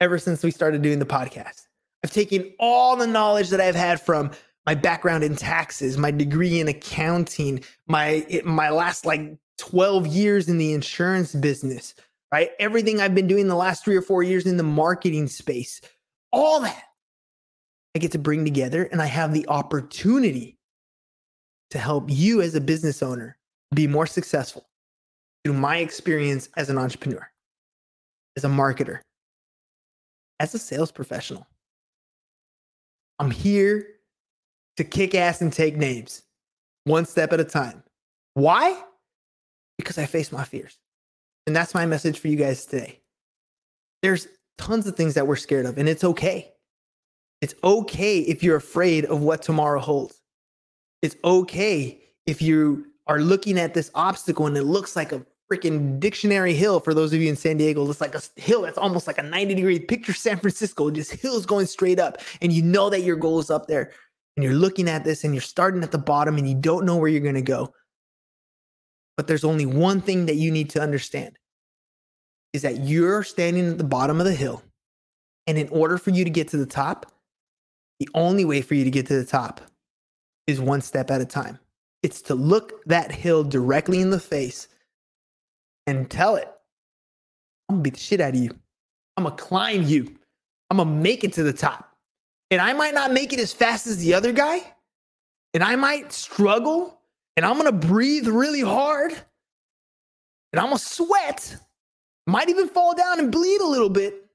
ever 0.00 0.18
since 0.18 0.42
we 0.42 0.50
started 0.50 0.82
doing 0.82 0.98
the 0.98 1.06
podcast. 1.06 1.66
I've 2.02 2.10
taken 2.10 2.52
all 2.58 2.96
the 2.96 3.06
knowledge 3.06 3.50
that 3.50 3.60
I've 3.60 3.74
had 3.74 4.00
from 4.00 4.30
my 4.68 4.74
background 4.74 5.24
in 5.24 5.34
taxes, 5.34 5.96
my 5.96 6.10
degree 6.10 6.60
in 6.60 6.68
accounting, 6.68 7.64
my 7.86 8.22
my 8.44 8.68
last 8.68 9.06
like 9.06 9.34
12 9.56 10.06
years 10.06 10.46
in 10.46 10.58
the 10.58 10.74
insurance 10.74 11.34
business, 11.34 11.94
right? 12.30 12.50
Everything 12.58 13.00
I've 13.00 13.14
been 13.14 13.26
doing 13.26 13.48
the 13.48 13.54
last 13.54 13.82
3 13.82 13.96
or 13.96 14.02
4 14.02 14.22
years 14.24 14.44
in 14.44 14.58
the 14.58 14.62
marketing 14.62 15.26
space. 15.26 15.80
All 16.32 16.60
that 16.60 16.82
I 17.96 17.98
get 17.98 18.12
to 18.12 18.18
bring 18.18 18.44
together 18.44 18.84
and 18.92 19.00
I 19.00 19.06
have 19.06 19.32
the 19.32 19.48
opportunity 19.48 20.58
to 21.70 21.78
help 21.78 22.04
you 22.10 22.42
as 22.42 22.54
a 22.54 22.60
business 22.60 23.02
owner 23.02 23.38
be 23.74 23.86
more 23.86 24.06
successful 24.06 24.68
through 25.44 25.54
my 25.54 25.78
experience 25.78 26.50
as 26.58 26.68
an 26.68 26.76
entrepreneur, 26.76 27.26
as 28.36 28.44
a 28.44 28.48
marketer, 28.48 29.00
as 30.40 30.54
a 30.54 30.58
sales 30.58 30.92
professional. 30.92 31.46
I'm 33.18 33.30
here 33.30 33.94
to 34.78 34.84
kick 34.84 35.16
ass 35.16 35.40
and 35.40 35.52
take 35.52 35.76
names 35.76 36.22
one 36.84 37.04
step 37.04 37.32
at 37.32 37.40
a 37.40 37.44
time. 37.44 37.82
Why? 38.34 38.80
Because 39.76 39.98
I 39.98 40.06
face 40.06 40.30
my 40.30 40.44
fears. 40.44 40.78
And 41.48 41.56
that's 41.56 41.74
my 41.74 41.84
message 41.84 42.20
for 42.20 42.28
you 42.28 42.36
guys 42.36 42.64
today. 42.64 43.00
There's 44.02 44.28
tons 44.56 44.86
of 44.86 44.94
things 44.94 45.14
that 45.14 45.26
we're 45.26 45.34
scared 45.34 45.66
of, 45.66 45.78
and 45.78 45.88
it's 45.88 46.04
okay. 46.04 46.52
It's 47.42 47.56
okay 47.64 48.20
if 48.20 48.44
you're 48.44 48.54
afraid 48.54 49.04
of 49.06 49.20
what 49.20 49.42
tomorrow 49.42 49.80
holds. 49.80 50.22
It's 51.02 51.16
okay 51.24 51.98
if 52.26 52.40
you 52.40 52.86
are 53.08 53.18
looking 53.18 53.58
at 53.58 53.74
this 53.74 53.90
obstacle 53.96 54.46
and 54.46 54.56
it 54.56 54.62
looks 54.62 54.94
like 54.94 55.10
a 55.10 55.26
freaking 55.52 55.98
dictionary 55.98 56.54
hill 56.54 56.78
for 56.78 56.94
those 56.94 57.12
of 57.12 57.20
you 57.20 57.28
in 57.28 57.36
San 57.36 57.56
Diego. 57.56 57.88
It's 57.90 58.00
like 58.00 58.14
a 58.14 58.22
hill 58.36 58.62
that's 58.62 58.78
almost 58.78 59.08
like 59.08 59.18
a 59.18 59.22
90 59.22 59.56
degree 59.56 59.80
picture 59.80 60.12
San 60.12 60.38
Francisco, 60.38 60.88
just 60.90 61.12
hills 61.14 61.46
going 61.46 61.66
straight 61.66 61.98
up. 61.98 62.18
And 62.42 62.52
you 62.52 62.62
know 62.62 62.90
that 62.90 63.02
your 63.02 63.16
goal 63.16 63.40
is 63.40 63.50
up 63.50 63.66
there 63.66 63.90
and 64.38 64.44
you're 64.44 64.54
looking 64.54 64.88
at 64.88 65.02
this 65.02 65.24
and 65.24 65.34
you're 65.34 65.40
starting 65.40 65.82
at 65.82 65.90
the 65.90 65.98
bottom 65.98 66.38
and 66.38 66.48
you 66.48 66.54
don't 66.54 66.86
know 66.86 66.96
where 66.96 67.08
you're 67.08 67.20
going 67.20 67.34
to 67.34 67.42
go. 67.42 67.74
But 69.16 69.26
there's 69.26 69.42
only 69.42 69.66
one 69.66 70.00
thing 70.00 70.26
that 70.26 70.36
you 70.36 70.52
need 70.52 70.70
to 70.70 70.80
understand 70.80 71.36
is 72.52 72.62
that 72.62 72.84
you're 72.84 73.24
standing 73.24 73.68
at 73.68 73.78
the 73.78 73.84
bottom 73.84 74.20
of 74.20 74.26
the 74.26 74.34
hill. 74.34 74.62
And 75.48 75.58
in 75.58 75.68
order 75.70 75.98
for 75.98 76.10
you 76.10 76.22
to 76.22 76.30
get 76.30 76.46
to 76.50 76.56
the 76.56 76.66
top, 76.66 77.10
the 77.98 78.08
only 78.14 78.44
way 78.44 78.62
for 78.62 78.76
you 78.76 78.84
to 78.84 78.92
get 78.92 79.06
to 79.06 79.16
the 79.16 79.24
top 79.24 79.60
is 80.46 80.60
one 80.60 80.82
step 80.82 81.10
at 81.10 81.20
a 81.20 81.26
time. 81.26 81.58
It's 82.04 82.22
to 82.22 82.36
look 82.36 82.84
that 82.84 83.10
hill 83.10 83.42
directly 83.42 84.00
in 84.00 84.10
the 84.10 84.20
face 84.20 84.68
and 85.88 86.08
tell 86.08 86.36
it, 86.36 86.48
I'm 87.68 87.78
gonna 87.78 87.82
beat 87.82 87.94
the 87.94 87.98
shit 87.98 88.20
out 88.20 88.36
of 88.36 88.40
you. 88.40 88.52
I'm 89.16 89.24
gonna 89.24 89.34
climb 89.34 89.82
you. 89.82 90.16
I'm 90.70 90.76
gonna 90.76 90.88
make 90.92 91.24
it 91.24 91.32
to 91.32 91.42
the 91.42 91.52
top 91.52 91.87
and 92.50 92.60
I 92.60 92.72
might 92.72 92.94
not 92.94 93.12
make 93.12 93.32
it 93.32 93.40
as 93.40 93.52
fast 93.52 93.86
as 93.86 93.98
the 93.98 94.14
other 94.14 94.32
guy, 94.32 94.60
and 95.54 95.62
I 95.62 95.76
might 95.76 96.12
struggle, 96.12 97.00
and 97.36 97.44
I'm 97.44 97.56
gonna 97.56 97.72
breathe 97.72 98.26
really 98.26 98.60
hard, 98.60 99.12
and 100.52 100.60
I'm 100.60 100.66
gonna 100.66 100.78
sweat, 100.78 101.56
might 102.26 102.48
even 102.48 102.68
fall 102.68 102.94
down 102.94 103.18
and 103.18 103.30
bleed 103.32 103.60
a 103.60 103.66
little 103.66 103.90
bit, 103.90 104.26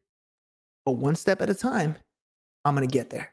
but 0.85 0.93
one 0.93 1.15
step 1.15 1.41
at 1.41 1.49
a 1.49 1.55
time, 1.55 1.95
I'm 2.65 2.75
gonna 2.75 2.87
get 2.87 3.09
there. 3.09 3.31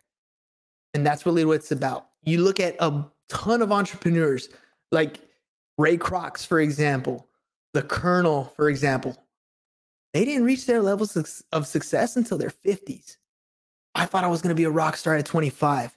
And 0.94 1.06
that's 1.06 1.24
really 1.24 1.44
what 1.44 1.54
it's 1.56 1.72
about. 1.72 2.08
You 2.22 2.42
look 2.42 2.58
at 2.60 2.76
a 2.80 3.04
ton 3.28 3.62
of 3.62 3.70
entrepreneurs 3.72 4.48
like 4.90 5.20
Ray 5.78 5.96
Kroc, 5.96 6.44
for 6.44 6.60
example, 6.60 7.28
the 7.72 7.82
Colonel, 7.82 8.52
for 8.56 8.68
example. 8.68 9.16
They 10.12 10.24
didn't 10.24 10.44
reach 10.44 10.66
their 10.66 10.82
levels 10.82 11.44
of 11.52 11.66
success 11.66 12.16
until 12.16 12.36
their 12.36 12.50
50s. 12.50 13.16
I 13.94 14.06
thought 14.06 14.24
I 14.24 14.28
was 14.28 14.42
going 14.42 14.54
to 14.54 14.60
be 14.60 14.64
a 14.64 14.70
rock 14.70 14.96
star 14.96 15.16
at 15.16 15.26
25. 15.26 15.96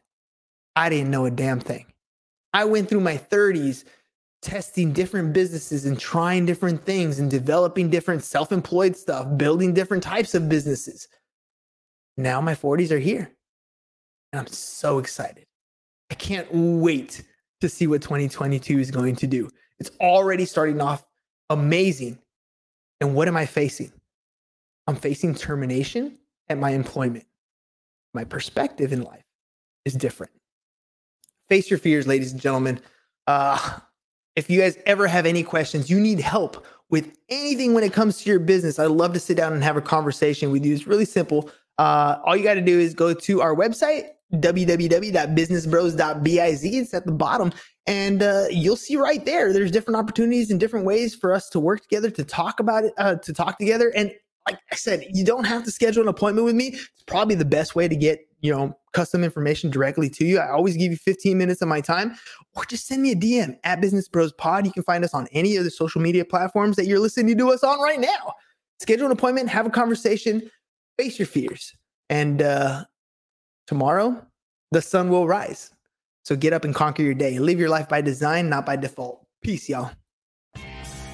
I 0.75 0.89
didn't 0.89 1.11
know 1.11 1.25
a 1.25 1.31
damn 1.31 1.59
thing. 1.59 1.85
I 2.53 2.65
went 2.65 2.89
through 2.89 3.01
my 3.01 3.17
30s 3.17 3.85
testing 4.41 4.91
different 4.91 5.33
businesses 5.33 5.85
and 5.85 5.99
trying 5.99 6.45
different 6.45 6.83
things 6.83 7.19
and 7.19 7.31
developing 7.31 7.89
different 7.89 8.23
self 8.23 8.51
employed 8.51 8.95
stuff, 8.95 9.37
building 9.37 9.73
different 9.73 10.03
types 10.03 10.35
of 10.35 10.49
businesses. 10.49 11.07
Now 12.17 12.41
my 12.41 12.53
40s 12.53 12.91
are 12.91 12.99
here. 12.99 13.31
And 14.31 14.39
I'm 14.39 14.47
so 14.47 14.99
excited. 14.99 15.45
I 16.11 16.15
can't 16.15 16.47
wait 16.51 17.23
to 17.61 17.69
see 17.69 17.87
what 17.87 18.01
2022 18.01 18.79
is 18.79 18.91
going 18.91 19.15
to 19.17 19.27
do. 19.27 19.49
It's 19.79 19.91
already 19.99 20.45
starting 20.45 20.81
off 20.81 21.05
amazing. 21.49 22.19
And 22.99 23.15
what 23.15 23.27
am 23.27 23.37
I 23.37 23.45
facing? 23.45 23.91
I'm 24.87 24.95
facing 24.95 25.33
termination 25.35 26.17
at 26.49 26.57
my 26.57 26.71
employment 26.71 27.25
my 28.13 28.23
perspective 28.23 28.93
in 28.93 29.03
life 29.03 29.23
is 29.85 29.93
different. 29.93 30.31
Face 31.49 31.69
your 31.69 31.79
fears, 31.79 32.07
ladies 32.07 32.31
and 32.31 32.41
gentlemen. 32.41 32.79
Uh, 33.27 33.79
if 34.35 34.49
you 34.49 34.59
guys 34.59 34.77
ever 34.85 35.07
have 35.07 35.25
any 35.25 35.43
questions, 35.43 35.89
you 35.89 35.99
need 35.99 36.19
help 36.19 36.65
with 36.93 37.17
anything 37.29 37.73
when 37.73 37.83
it 37.83 37.91
comes 37.91 38.21
to 38.21 38.29
your 38.29 38.37
business, 38.37 38.77
I'd 38.77 38.91
love 38.91 39.13
to 39.13 39.19
sit 39.19 39.35
down 39.35 39.53
and 39.53 39.63
have 39.63 39.77
a 39.77 39.81
conversation 39.81 40.51
with 40.51 40.63
you. 40.63 40.75
It's 40.75 40.85
really 40.85 41.05
simple. 41.05 41.49
Uh, 41.79 42.19
all 42.23 42.37
you 42.37 42.43
got 42.43 42.53
to 42.53 42.61
do 42.61 42.79
is 42.79 42.93
go 42.93 43.15
to 43.15 43.41
our 43.41 43.55
website, 43.55 44.09
www.businessbros.biz. 44.33 46.63
It's 46.63 46.93
at 46.93 47.07
the 47.07 47.11
bottom. 47.11 47.51
And 47.87 48.21
uh, 48.21 48.43
you'll 48.51 48.75
see 48.75 48.95
right 48.95 49.25
there, 49.25 49.51
there's 49.51 49.71
different 49.71 49.97
opportunities 49.97 50.51
and 50.51 50.59
different 50.59 50.85
ways 50.85 51.15
for 51.15 51.33
us 51.33 51.49
to 51.49 51.59
work 51.59 51.81
together, 51.81 52.11
to 52.11 52.23
talk 52.23 52.59
about 52.59 52.85
it, 52.85 52.93
uh, 52.99 53.15
to 53.15 53.33
talk 53.33 53.57
together. 53.57 53.91
And 53.95 54.11
like 54.47 54.59
I 54.71 54.75
said, 54.75 55.05
you 55.13 55.23
don't 55.23 55.45
have 55.45 55.63
to 55.63 55.71
schedule 55.71 56.03
an 56.03 56.09
appointment 56.09 56.45
with 56.45 56.55
me. 56.55 56.67
It's 56.67 57.03
probably 57.07 57.35
the 57.35 57.45
best 57.45 57.75
way 57.75 57.87
to 57.87 57.95
get, 57.95 58.19
you 58.41 58.53
know, 58.53 58.77
custom 58.91 59.23
information 59.23 59.69
directly 59.69 60.09
to 60.09 60.25
you. 60.25 60.39
I 60.39 60.49
always 60.51 60.75
give 60.75 60.91
you 60.91 60.97
15 60.97 61.37
minutes 61.37 61.61
of 61.61 61.67
my 61.67 61.81
time 61.81 62.15
or 62.55 62.65
just 62.65 62.87
send 62.87 63.01
me 63.01 63.11
a 63.11 63.15
DM 63.15 63.57
at 63.63 63.81
Business 63.81 64.07
Bros 64.07 64.33
Pod. 64.33 64.65
You 64.65 64.73
can 64.73 64.83
find 64.83 65.03
us 65.03 65.13
on 65.13 65.27
any 65.31 65.55
of 65.55 65.63
the 65.63 65.71
social 65.71 66.01
media 66.01 66.25
platforms 66.25 66.75
that 66.75 66.85
you're 66.85 66.99
listening 66.99 67.37
to 67.37 67.51
us 67.51 67.63
on 67.63 67.79
right 67.79 67.99
now. 67.99 68.33
Schedule 68.79 69.05
an 69.05 69.11
appointment, 69.11 69.49
have 69.49 69.65
a 69.65 69.69
conversation, 69.69 70.49
face 70.97 71.17
your 71.17 71.25
fears. 71.25 71.73
And 72.09 72.41
uh, 72.41 72.85
tomorrow, 73.65 74.25
the 74.71 74.81
sun 74.81 75.09
will 75.09 75.27
rise. 75.27 75.71
So 76.23 76.35
get 76.35 76.53
up 76.53 76.65
and 76.65 76.75
conquer 76.75 77.03
your 77.03 77.13
day. 77.13 77.39
Live 77.39 77.59
your 77.59 77.69
life 77.69 77.87
by 77.87 78.01
design, 78.01 78.49
not 78.49 78.65
by 78.65 78.75
default. 78.75 79.25
Peace, 79.41 79.69
y'all. 79.69 79.91